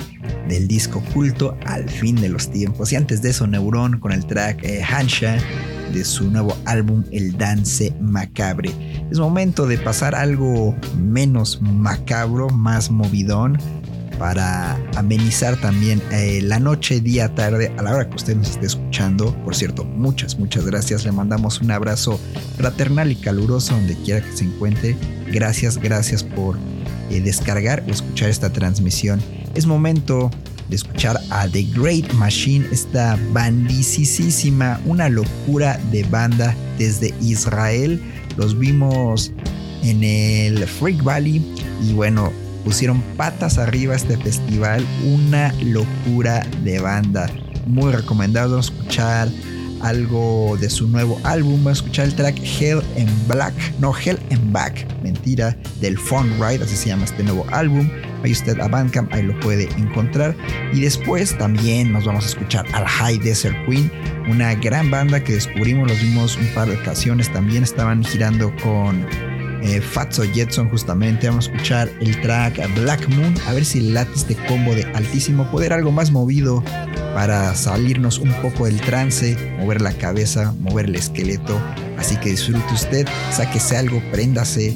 Del 0.50 0.68
disco 0.68 1.04
culto 1.14 1.56
al 1.68 1.88
fin 1.88 2.16
de 2.16 2.30
los 2.30 2.50
tiempos. 2.50 2.92
Y 2.92 2.96
antes 2.96 3.22
de 3.22 3.30
eso, 3.30 3.46
Neurón 3.46 4.00
con 4.00 4.14
el 4.14 4.26
track 4.26 4.64
eh, 4.64 4.82
Hansha 4.82 5.38
de 5.94 6.04
su 6.06 6.32
nuevo 6.32 6.58
álbum 6.66 7.04
El 7.12 7.38
Dance 7.38 7.94
Macabre. 8.02 8.72
Es 9.12 9.20
momento 9.20 9.68
de 9.68 9.78
pasar 9.78 10.16
algo 10.16 10.76
menos 10.98 11.62
macabro, 11.62 12.50
más 12.50 12.90
movidón, 12.90 13.60
para 14.18 14.76
amenizar 14.96 15.60
también 15.60 16.02
eh, 16.12 16.42
la 16.42 16.60
noche, 16.60 17.02
día, 17.02 17.34
tarde, 17.34 17.72
a 17.78 17.82
la 17.82 17.94
hora 17.94 18.10
que 18.10 18.16
usted 18.16 18.36
nos 18.36 18.52
esté 18.52 18.68
escuchando. 18.68 19.36
Por 19.44 19.56
cierto, 19.56 19.84
muchas, 19.84 20.38
muchas 20.38 20.66
gracias. 20.66 21.06
Le 21.06 21.12
mandamos 21.12 21.62
un 21.62 21.72
abrazo 21.72 22.20
fraternal 22.58 23.12
y 23.12 23.16
caluroso 23.16 23.74
donde 23.76 23.96
quiera 23.96 24.22
que 24.22 24.36
se 24.36 24.46
encuentre. 24.46 24.96
Gracias, 25.32 25.78
gracias 25.78 26.24
por 26.24 26.58
eh, 27.10 27.22
descargar 27.22 27.84
o 27.88 27.92
escuchar 27.92 28.30
esta 28.30 28.52
transmisión. 28.52 29.22
Es 29.56 29.66
momento 29.66 30.32
de 30.70 30.76
escuchar 30.76 31.20
a 31.30 31.48
The 31.48 31.64
Great 31.76 32.14
Machine, 32.14 32.66
esta 32.72 33.18
bandicísima, 33.32 34.80
una 34.86 35.10
locura 35.10 35.80
de 35.92 36.04
banda 36.04 36.56
desde 36.78 37.14
Israel. 37.22 38.02
Los 38.38 38.58
vimos 38.58 39.32
en 39.84 40.04
el 40.04 40.66
Freak 40.66 41.04
Valley 41.04 41.44
y 41.84 41.94
bueno, 41.94 42.32
pusieron 42.64 43.02
patas 43.18 43.58
arriba 43.58 43.96
este 43.96 44.18
festival, 44.18 44.86
una 45.04 45.54
locura 45.64 46.46
de 46.64 46.80
banda. 46.80 47.30
Muy 47.66 47.92
recomendado 47.92 48.60
escuchar 48.60 49.30
algo 49.84 50.58
de 50.60 50.70
su 50.70 50.88
nuevo 50.88 51.20
álbum. 51.24 51.68
Escuchar 51.70 52.06
el 52.06 52.16
track 52.16 52.38
Hell 52.40 52.82
and 52.98 53.28
Black, 53.28 53.54
no 53.80 53.94
Hell 53.96 54.18
and 54.32 54.52
Back, 54.52 54.88
mentira, 55.04 55.56
del 55.82 55.98
Fun 55.98 56.32
Ride, 56.40 56.64
así 56.64 56.76
se 56.76 56.90
llama 56.90 57.04
este 57.04 57.24
nuevo 57.24 57.46
álbum. 57.52 57.90
Ahí 58.24 58.32
usted 58.32 58.60
a 58.60 58.68
Bandcamp, 58.68 59.14
ahí 59.14 59.24
lo 59.24 59.38
puede 59.42 59.70
encontrar. 59.78 60.36
Y 60.74 60.82
después 60.82 61.38
también 61.38 61.92
nos 61.92 62.06
vamos 62.06 62.24
a 62.24 62.28
escuchar 62.30 62.66
al 62.74 62.88
High 62.88 63.20
Desert 63.20 63.56
Queen, 63.68 63.92
una 64.30 64.56
gran 64.56 64.90
banda 64.90 65.22
que 65.24 65.34
descubrimos, 65.34 65.90
los 65.90 66.02
vimos 66.02 66.38
un 66.38 66.48
par 66.56 66.70
de 66.70 66.78
ocasiones. 66.78 67.32
También 67.32 67.64
estaban 67.64 68.04
girando 68.04 68.54
con 68.64 69.06
eh, 69.64 69.82
Fatso 69.82 70.24
Jetson 70.24 70.70
justamente. 70.70 71.28
Vamos 71.28 71.48
a 71.48 71.52
escuchar 71.52 71.90
el 72.02 72.20
track 72.22 72.60
Black 72.76 73.08
Moon, 73.10 73.34
a 73.48 73.54
ver 73.54 73.66
si 73.66 73.82
late 73.82 74.12
este 74.16 74.36
combo 74.48 74.76
de 74.76 74.84
altísimo 74.94 75.50
poder, 75.50 75.74
algo 75.74 75.92
más 75.92 76.12
movido 76.12 76.64
para 77.14 77.56
salirnos 77.56 78.20
un 78.20 78.34
poco 78.42 78.66
del 78.66 78.82
trance, 78.82 79.38
mover 79.60 79.82
la 79.82 79.94
cabeza, 79.94 80.54
mover 80.60 80.86
el 80.86 80.96
esqueleto. 80.96 81.60
Así 81.98 82.18
que 82.18 82.32
disfrute 82.32 82.74
usted, 82.74 83.08
sáquese 83.32 83.78
algo, 83.78 84.02
préndase, 84.12 84.76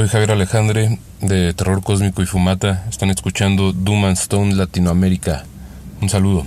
soy 0.00 0.08
Javier 0.08 0.30
Alejandre 0.30 0.98
de 1.20 1.52
Terror 1.52 1.82
Cósmico 1.82 2.22
y 2.22 2.26
Fumata. 2.26 2.86
Están 2.88 3.10
escuchando 3.10 3.74
Doom 3.74 4.06
and 4.06 4.16
Stone 4.16 4.54
Latinoamérica. 4.54 5.44
Un 6.00 6.08
saludo. 6.08 6.46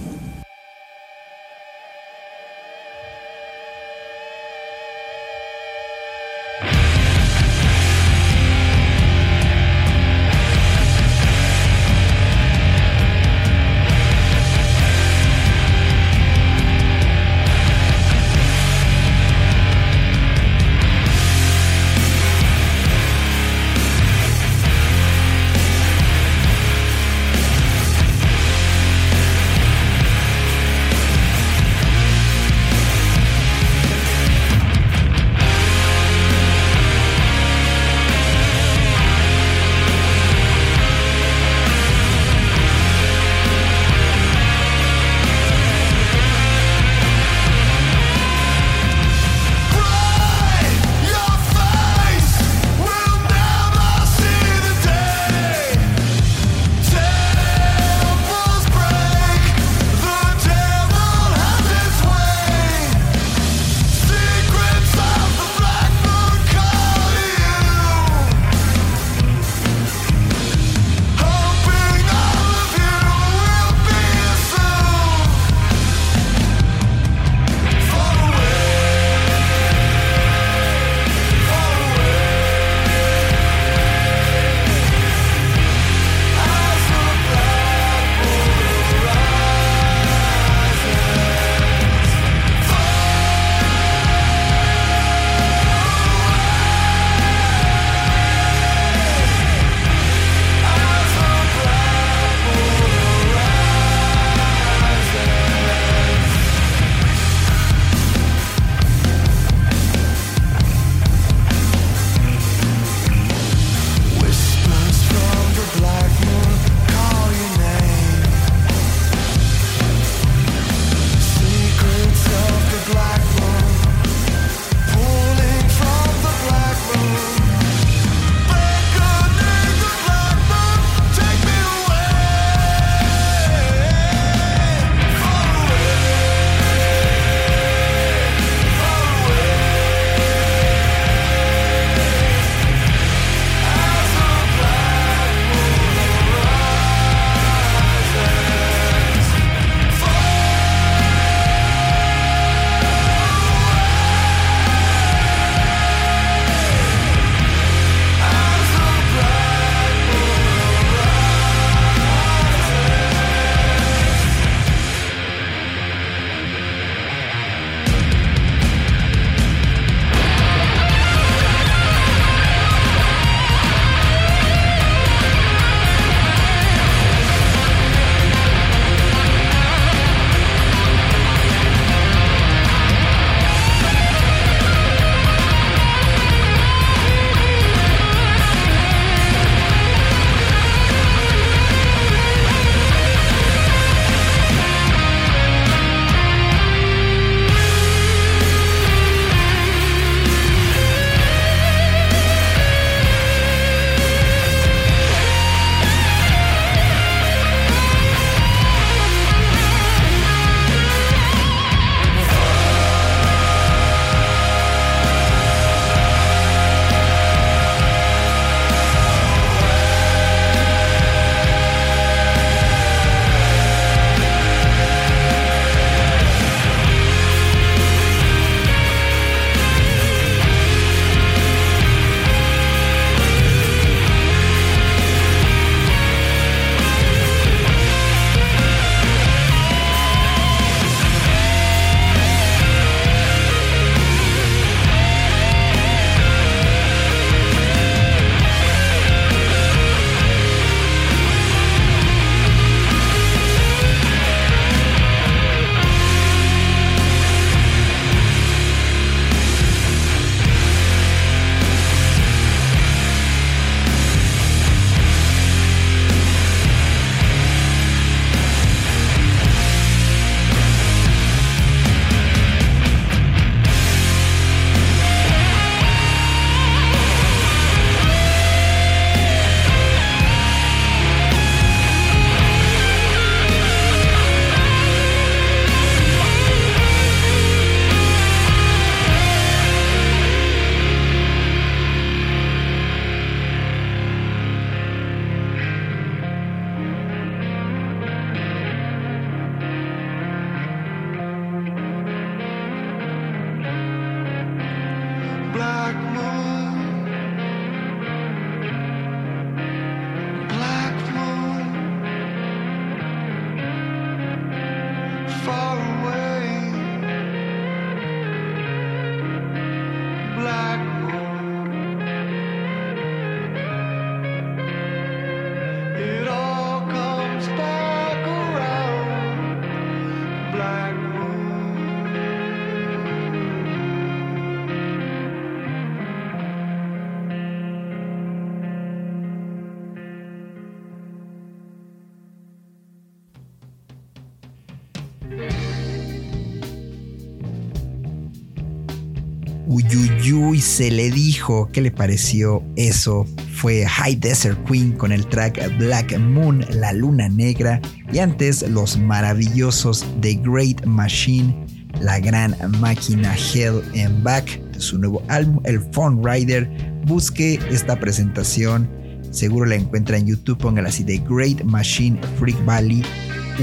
Se 350.74 350.90
le 350.90 351.12
dijo 351.12 351.70
qué 351.72 351.82
le 351.82 351.91
pareció 351.91 352.64
eso. 352.76 353.28
Fue 353.54 353.86
High 353.86 354.16
Desert 354.16 354.58
Queen 354.68 354.94
con 354.94 355.12
el 355.12 355.24
track 355.28 355.78
Black 355.78 356.18
Moon, 356.18 356.66
la 356.72 356.91
luna 356.94 357.30
negra. 357.30 357.80
Y 358.12 358.18
antes 358.18 358.68
los 358.68 358.98
maravillosos 358.98 360.04
The 360.22 360.34
Great 360.44 360.84
Machine, 360.88 361.64
la 362.02 362.20
gran 362.20 362.56
máquina 362.80 363.36
Hell 363.36 363.84
and 364.04 364.24
Back, 364.24 364.60
de 364.72 364.80
su 364.80 364.98
nuevo 364.98 365.22
álbum, 365.28 365.60
el 365.66 365.80
Phone 365.80 366.24
Rider. 366.24 366.68
Busque 367.06 367.60
esta 367.70 368.00
presentación. 368.00 368.90
Seguro 369.30 369.68
la 369.68 369.76
encuentra 369.76 370.18
en 370.18 370.26
YouTube. 370.26 370.58
Póngala 370.58 370.90
así: 370.90 371.04
The 371.04 371.22
Great 371.30 371.64
Machine 371.64 372.20
Freak 372.40 372.66
Valley. 372.66 373.04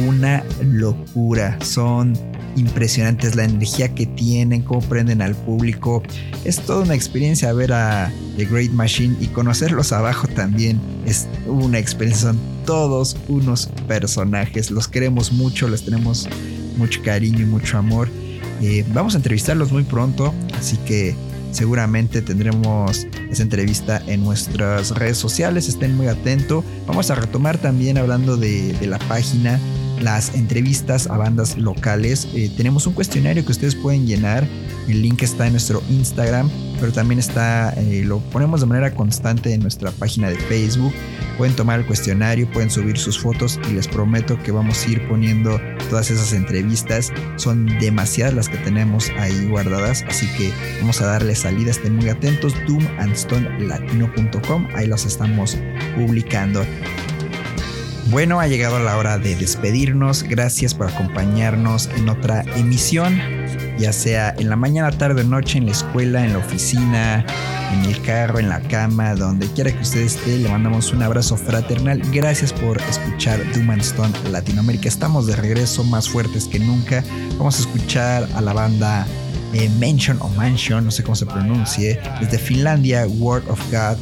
Una 0.06 0.44
locura. 0.62 1.58
Son 1.60 2.12
impresionantes 2.56 3.36
la 3.36 3.44
energía 3.44 3.94
que 3.94 4.06
tienen, 4.06 4.62
cómo 4.62 4.80
prenden 4.80 5.22
al 5.22 5.34
público. 5.34 6.02
Es 6.44 6.60
toda 6.60 6.84
una 6.84 6.94
experiencia 6.94 7.52
ver 7.52 7.72
a 7.72 8.12
The 8.36 8.44
Great 8.44 8.70
Machine 8.70 9.16
y 9.20 9.26
conocerlos 9.28 9.92
abajo 9.92 10.26
también 10.28 10.80
es 11.06 11.28
una 11.46 11.78
experiencia. 11.78 12.28
Son 12.28 12.38
todos 12.66 13.16
unos 13.28 13.68
personajes, 13.86 14.70
los 14.70 14.88
queremos 14.88 15.32
mucho, 15.32 15.68
les 15.68 15.84
tenemos 15.84 16.28
mucho 16.76 17.02
cariño 17.02 17.40
y 17.40 17.46
mucho 17.46 17.78
amor. 17.78 18.08
Eh, 18.62 18.84
vamos 18.92 19.14
a 19.14 19.18
entrevistarlos 19.18 19.72
muy 19.72 19.84
pronto, 19.84 20.34
así 20.58 20.76
que 20.78 21.14
seguramente 21.50 22.22
tendremos 22.22 23.06
esa 23.30 23.42
entrevista 23.42 24.02
en 24.06 24.22
nuestras 24.22 24.90
redes 24.90 25.18
sociales, 25.18 25.68
estén 25.68 25.96
muy 25.96 26.06
atentos. 26.08 26.64
Vamos 26.86 27.10
a 27.10 27.14
retomar 27.14 27.58
también 27.58 27.98
hablando 27.98 28.36
de 28.36 28.76
la 28.86 28.98
página 28.98 29.58
las 30.00 30.34
entrevistas 30.34 31.06
a 31.06 31.16
bandas 31.16 31.56
locales. 31.56 32.28
Eh, 32.34 32.50
tenemos 32.56 32.86
un 32.86 32.94
cuestionario 32.94 33.44
que 33.44 33.52
ustedes 33.52 33.74
pueden 33.74 34.06
llenar. 34.06 34.46
El 34.88 35.02
link 35.02 35.22
está 35.22 35.46
en 35.46 35.52
nuestro 35.52 35.82
Instagram, 35.88 36.50
pero 36.80 36.92
también 36.92 37.18
está, 37.18 37.72
eh, 37.76 38.02
lo 38.04 38.18
ponemos 38.18 38.60
de 38.60 38.66
manera 38.66 38.94
constante 38.94 39.52
en 39.52 39.60
nuestra 39.60 39.90
página 39.92 40.28
de 40.28 40.36
Facebook. 40.36 40.92
Pueden 41.38 41.56
tomar 41.56 41.80
el 41.80 41.86
cuestionario, 41.86 42.50
pueden 42.50 42.70
subir 42.70 42.98
sus 42.98 43.18
fotos 43.18 43.58
y 43.70 43.72
les 43.72 43.88
prometo 43.88 44.38
que 44.42 44.52
vamos 44.52 44.84
a 44.84 44.90
ir 44.90 45.08
poniendo 45.08 45.58
todas 45.88 46.10
esas 46.10 46.32
entrevistas. 46.32 47.12
Son 47.36 47.66
demasiadas 47.78 48.34
las 48.34 48.48
que 48.48 48.58
tenemos 48.58 49.10
ahí 49.18 49.48
guardadas, 49.48 50.04
así 50.08 50.26
que 50.36 50.52
vamos 50.80 51.00
a 51.00 51.06
darle 51.06 51.34
salida. 51.34 51.70
Estén 51.70 51.96
muy 51.96 52.08
atentos. 52.08 52.54
Doomandstonelatino.com, 52.66 54.68
ahí 54.74 54.86
los 54.86 55.06
estamos 55.06 55.56
publicando. 55.96 56.64
Bueno, 58.10 58.40
ha 58.40 58.48
llegado 58.48 58.80
la 58.80 58.96
hora 58.96 59.18
de 59.18 59.36
despedirnos. 59.36 60.24
Gracias 60.24 60.74
por 60.74 60.88
acompañarnos 60.88 61.88
en 61.94 62.08
otra 62.08 62.42
emisión, 62.56 63.16
ya 63.78 63.92
sea 63.92 64.34
en 64.36 64.50
la 64.50 64.56
mañana, 64.56 64.90
tarde 64.90 65.22
o 65.22 65.24
noche, 65.24 65.58
en 65.58 65.66
la 65.66 65.70
escuela, 65.70 66.24
en 66.24 66.32
la 66.32 66.40
oficina, 66.40 67.24
en 67.72 67.84
el 67.84 68.02
carro, 68.02 68.40
en 68.40 68.48
la 68.48 68.62
cama, 68.62 69.14
donde 69.14 69.46
quiera 69.52 69.70
que 69.70 69.82
usted 69.82 70.00
esté. 70.00 70.38
Le 70.38 70.48
mandamos 70.48 70.92
un 70.92 71.04
abrazo 71.04 71.36
fraternal. 71.36 72.02
Gracias 72.12 72.52
por 72.52 72.82
escuchar 72.82 73.40
Doom 73.52 73.70
Stone 73.78 74.12
Latinoamérica. 74.28 74.88
Estamos 74.88 75.28
de 75.28 75.36
regreso 75.36 75.84
más 75.84 76.08
fuertes 76.08 76.48
que 76.48 76.58
nunca. 76.58 77.04
Vamos 77.38 77.58
a 77.58 77.60
escuchar 77.60 78.28
a 78.34 78.40
la 78.40 78.52
banda 78.52 79.06
eh, 79.52 79.70
Mention 79.78 80.18
o 80.20 80.28
Mansion, 80.30 80.84
no 80.84 80.90
sé 80.90 81.04
cómo 81.04 81.14
se 81.14 81.26
pronuncie, 81.26 82.00
desde 82.20 82.38
Finlandia, 82.38 83.06
Word 83.06 83.48
of 83.48 83.60
God, 83.70 83.96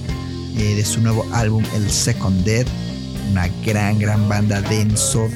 eh, 0.56 0.76
de 0.76 0.84
su 0.86 1.02
nuevo 1.02 1.26
álbum 1.34 1.62
El 1.74 1.90
Second 1.90 2.42
Dead 2.42 2.66
una 3.30 3.48
gran, 3.64 3.98
gran 3.98 4.28
banda 4.28 4.60
denso, 4.62 5.28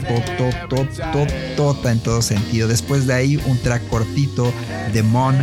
tota 1.57 1.93
en 1.93 2.01
todo 2.01 2.23
sentido. 2.23 2.69
Después 2.69 3.07
de 3.07 3.15
ahí, 3.15 3.37
un 3.47 3.59
track 3.59 3.87
cortito, 3.89 4.53
Demon, 4.93 5.37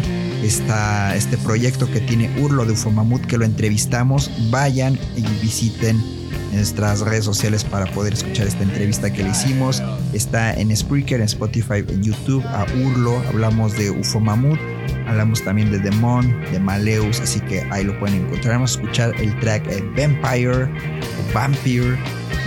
está 0.44 1.16
este 1.16 1.38
proyecto 1.38 1.90
que 1.92 2.00
tiene 2.02 2.30
Urlo 2.42 2.66
de 2.66 2.74
Ufomamut, 2.74 3.26
que 3.26 3.38
lo 3.38 3.46
entrevistamos. 3.46 4.32
Vayan 4.50 4.98
y 5.16 5.22
visiten 5.42 6.02
nuestras 6.54 7.02
redes 7.02 7.26
sociales 7.26 7.64
para 7.64 7.86
poder 7.94 8.14
escuchar 8.14 8.48
esta 8.48 8.64
entrevista 8.64 9.12
que 9.12 9.24
le 9.24 9.30
hicimos. 9.30 9.82
Está 10.14 10.54
en 10.54 10.76
Spreaker, 10.76 11.20
en 11.20 11.26
Spotify, 11.26 11.86
en 11.88 12.04
YouTube, 12.04 12.44
a 12.46 12.66
Urlo. 12.86 13.20
Hablamos 13.30 13.78
de 13.78 13.92
Ufomamut. 13.92 14.60
Hablamos 15.10 15.44
también 15.44 15.72
de 15.72 15.80
Demon, 15.80 16.34
de 16.52 16.60
Maleus, 16.60 17.20
así 17.20 17.40
que 17.42 17.68
ahí 17.72 17.84
lo 17.84 17.98
pueden 18.00 18.24
encontrar. 18.24 18.56
Vamos 18.56 18.78
a 18.78 18.82
escuchar 18.82 19.14
el 19.20 19.38
track 19.40 19.64
Vampire 19.96 20.64
o 20.64 21.34
Vampire 21.34 21.98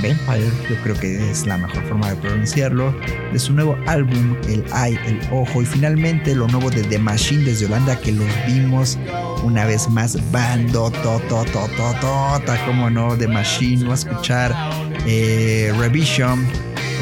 Vampire, 0.03 0.51
yo 0.69 0.77
creo 0.83 0.99
que 0.99 1.31
es 1.31 1.47
la 1.47 1.57
mejor 1.57 1.83
forma 1.85 2.11
de 2.11 2.17
pronunciarlo, 2.17 2.93
de 3.33 3.39
su 3.39 3.53
nuevo 3.53 3.77
álbum 3.87 4.37
El 4.49 4.65
Eye, 4.75 4.99
El 5.07 5.21
Ojo 5.31 5.63
y 5.63 5.67
finalmente 5.67 6.35
lo 6.35 6.49
nuevo 6.49 6.71
de 6.71 6.83
The 6.83 6.99
Machine 6.99 7.45
desde 7.45 7.67
Holanda 7.67 7.99
que 8.01 8.13
los 8.13 8.27
vimos 8.47 8.99
una 9.45 9.65
vez 9.65 9.89
más 9.89 10.19
bando 10.33 10.91
to 10.91 11.21
to 11.29 11.45
to 11.45 11.69
to 11.77 12.41
to 12.45 12.53
como 12.67 12.91
no 12.91 13.17
The 13.17 13.29
Machine, 13.29 13.89
a 13.91 13.95
escuchar 13.95 14.55
eh, 15.07 15.73
Revision 15.79 16.47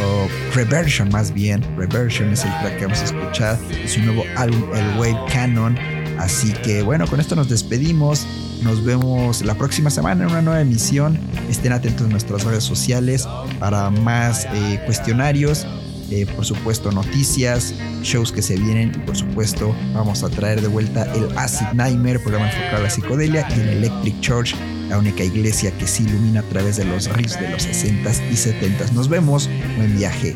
o 0.02 0.28
Reversion 0.54 1.08
más 1.10 1.32
bien, 1.32 1.62
Reversion 1.76 2.32
es 2.32 2.44
el 2.44 2.50
track 2.60 2.78
que 2.78 2.84
vamos 2.86 3.00
a 3.00 3.04
escuchar 3.04 3.58
de 3.68 3.88
su 3.88 4.00
nuevo 4.00 4.24
álbum 4.36 4.64
El 4.74 4.98
Wave 4.98 5.18
Canon, 5.32 5.78
así 6.18 6.52
que 6.64 6.82
bueno, 6.82 7.06
con 7.06 7.20
esto 7.20 7.36
nos 7.36 7.48
despedimos. 7.48 8.26
Nos 8.62 8.84
vemos 8.84 9.42
la 9.42 9.54
próxima 9.54 9.88
semana 9.88 10.24
en 10.24 10.30
una 10.30 10.42
nueva 10.42 10.60
emisión. 10.60 11.18
Estén 11.48 11.72
atentos 11.72 12.06
a 12.06 12.10
nuestras 12.10 12.44
redes 12.44 12.62
sociales 12.62 13.26
para 13.58 13.88
más 13.88 14.46
eh, 14.52 14.82
cuestionarios, 14.84 15.66
eh, 16.10 16.26
por 16.26 16.44
supuesto 16.44 16.92
noticias, 16.92 17.74
shows 18.02 18.32
que 18.32 18.42
se 18.42 18.56
vienen 18.56 18.92
y 18.94 18.98
por 18.98 19.16
supuesto 19.16 19.74
vamos 19.94 20.22
a 20.22 20.28
traer 20.28 20.60
de 20.60 20.68
vuelta 20.68 21.10
el 21.14 21.38
Acid 21.38 21.68
Nightmare, 21.72 22.18
programa 22.18 22.50
enfocado 22.50 22.76
a 22.76 22.80
la 22.80 22.90
psicodelia 22.90 23.48
y 23.56 23.60
el 23.60 23.68
Electric 23.68 24.20
Church, 24.20 24.54
la 24.90 24.98
única 24.98 25.22
iglesia 25.22 25.70
que 25.78 25.86
se 25.86 26.02
ilumina 26.02 26.40
a 26.40 26.42
través 26.42 26.76
de 26.76 26.84
los 26.84 27.08
riffs 27.16 27.40
de 27.40 27.48
los 27.48 27.66
60s 27.66 28.20
y 28.28 28.34
70s. 28.34 28.90
Nos 28.90 29.08
vemos, 29.08 29.48
buen 29.76 29.96
viaje. 29.96 30.34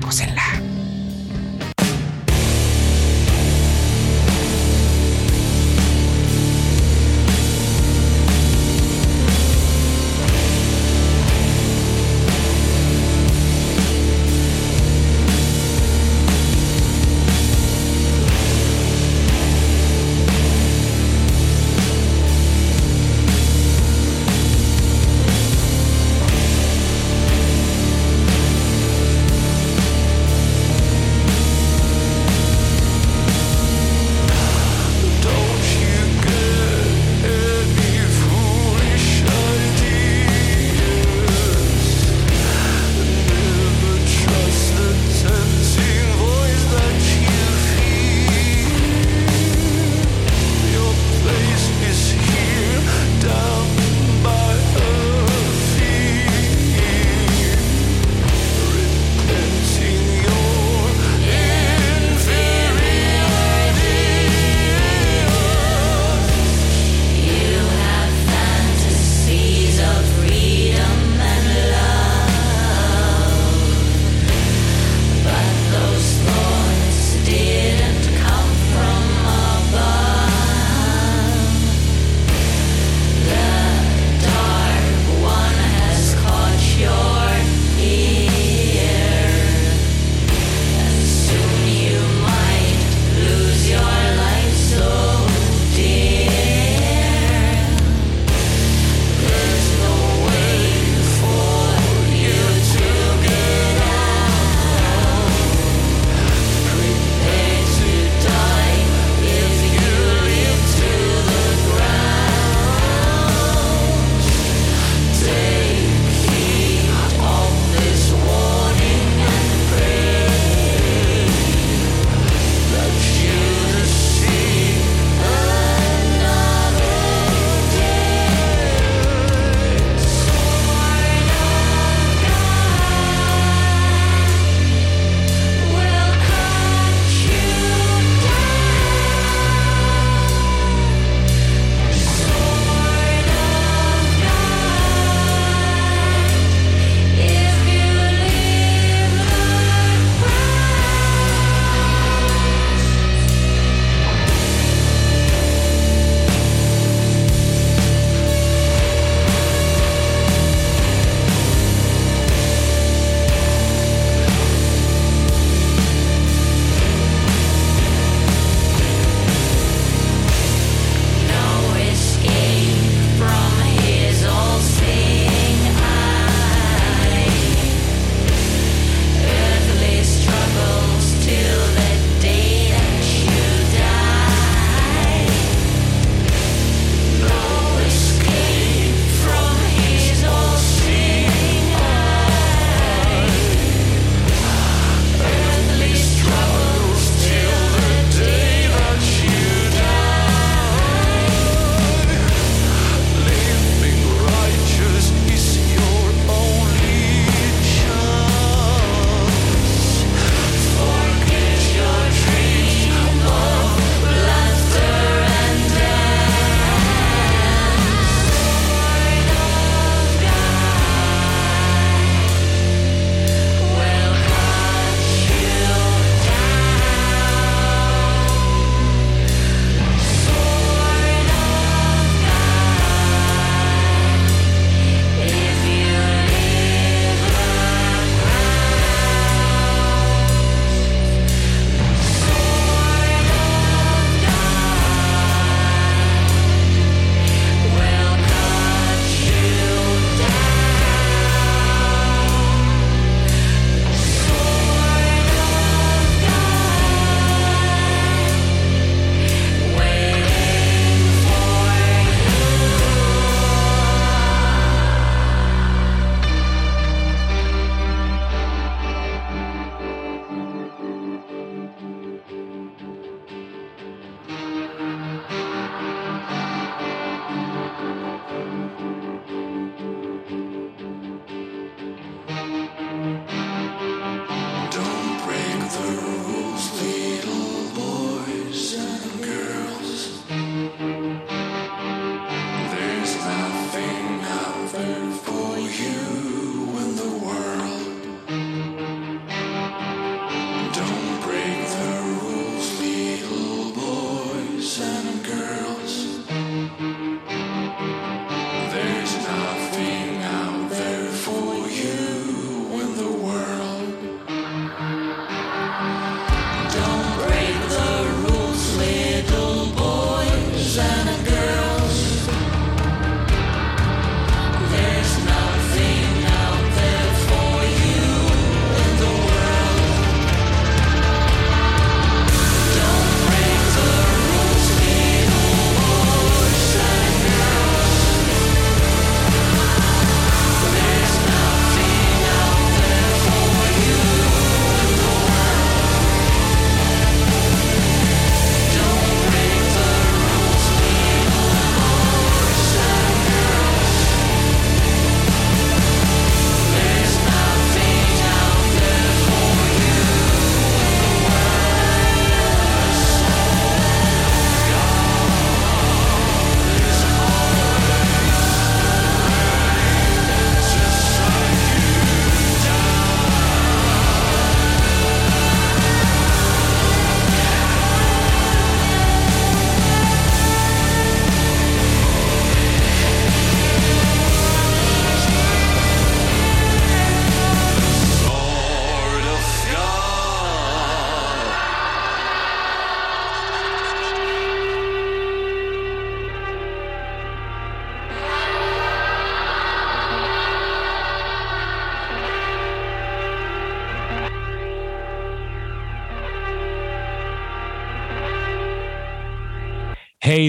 Cosenla. 0.00 0.65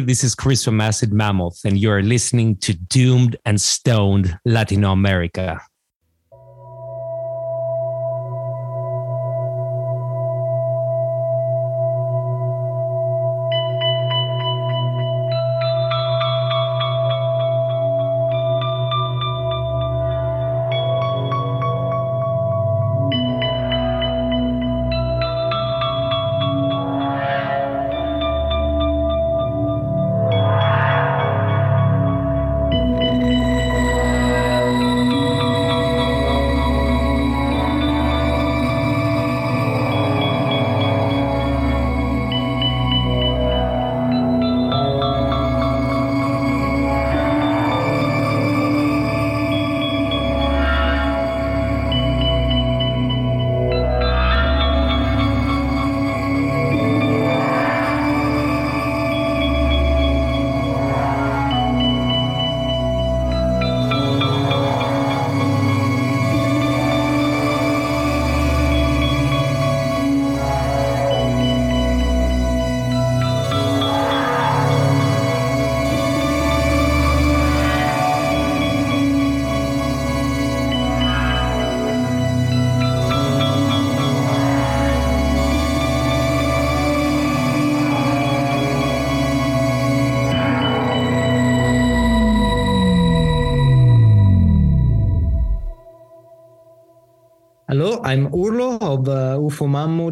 This 0.07 0.23
is 0.23 0.35
Chris 0.35 0.63
from 0.63 0.79
Acid 0.79 1.11
Mammoth, 1.11 1.65
and 1.65 1.77
you're 1.77 2.01
listening 2.01 2.55
to 2.59 2.73
Doomed 2.73 3.35
and 3.43 3.59
Stoned 3.59 4.39
Latino 4.45 4.93
America. 4.93 5.59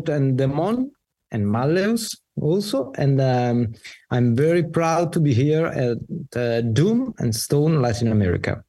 And 0.10 0.38
Demon 0.38 0.92
and 1.32 1.48
Malleus 1.48 2.16
also, 2.42 2.92
and 2.98 3.22
um, 3.22 3.74
I'm 4.12 4.36
very 4.36 4.64
proud 4.64 5.14
to 5.14 5.20
be 5.20 5.34
here 5.34 5.68
at 5.68 5.98
uh, 6.36 6.62
Doom 6.62 7.14
and 7.20 7.34
Stone 7.34 7.82
Latin 7.82 8.12
America. 8.12 8.64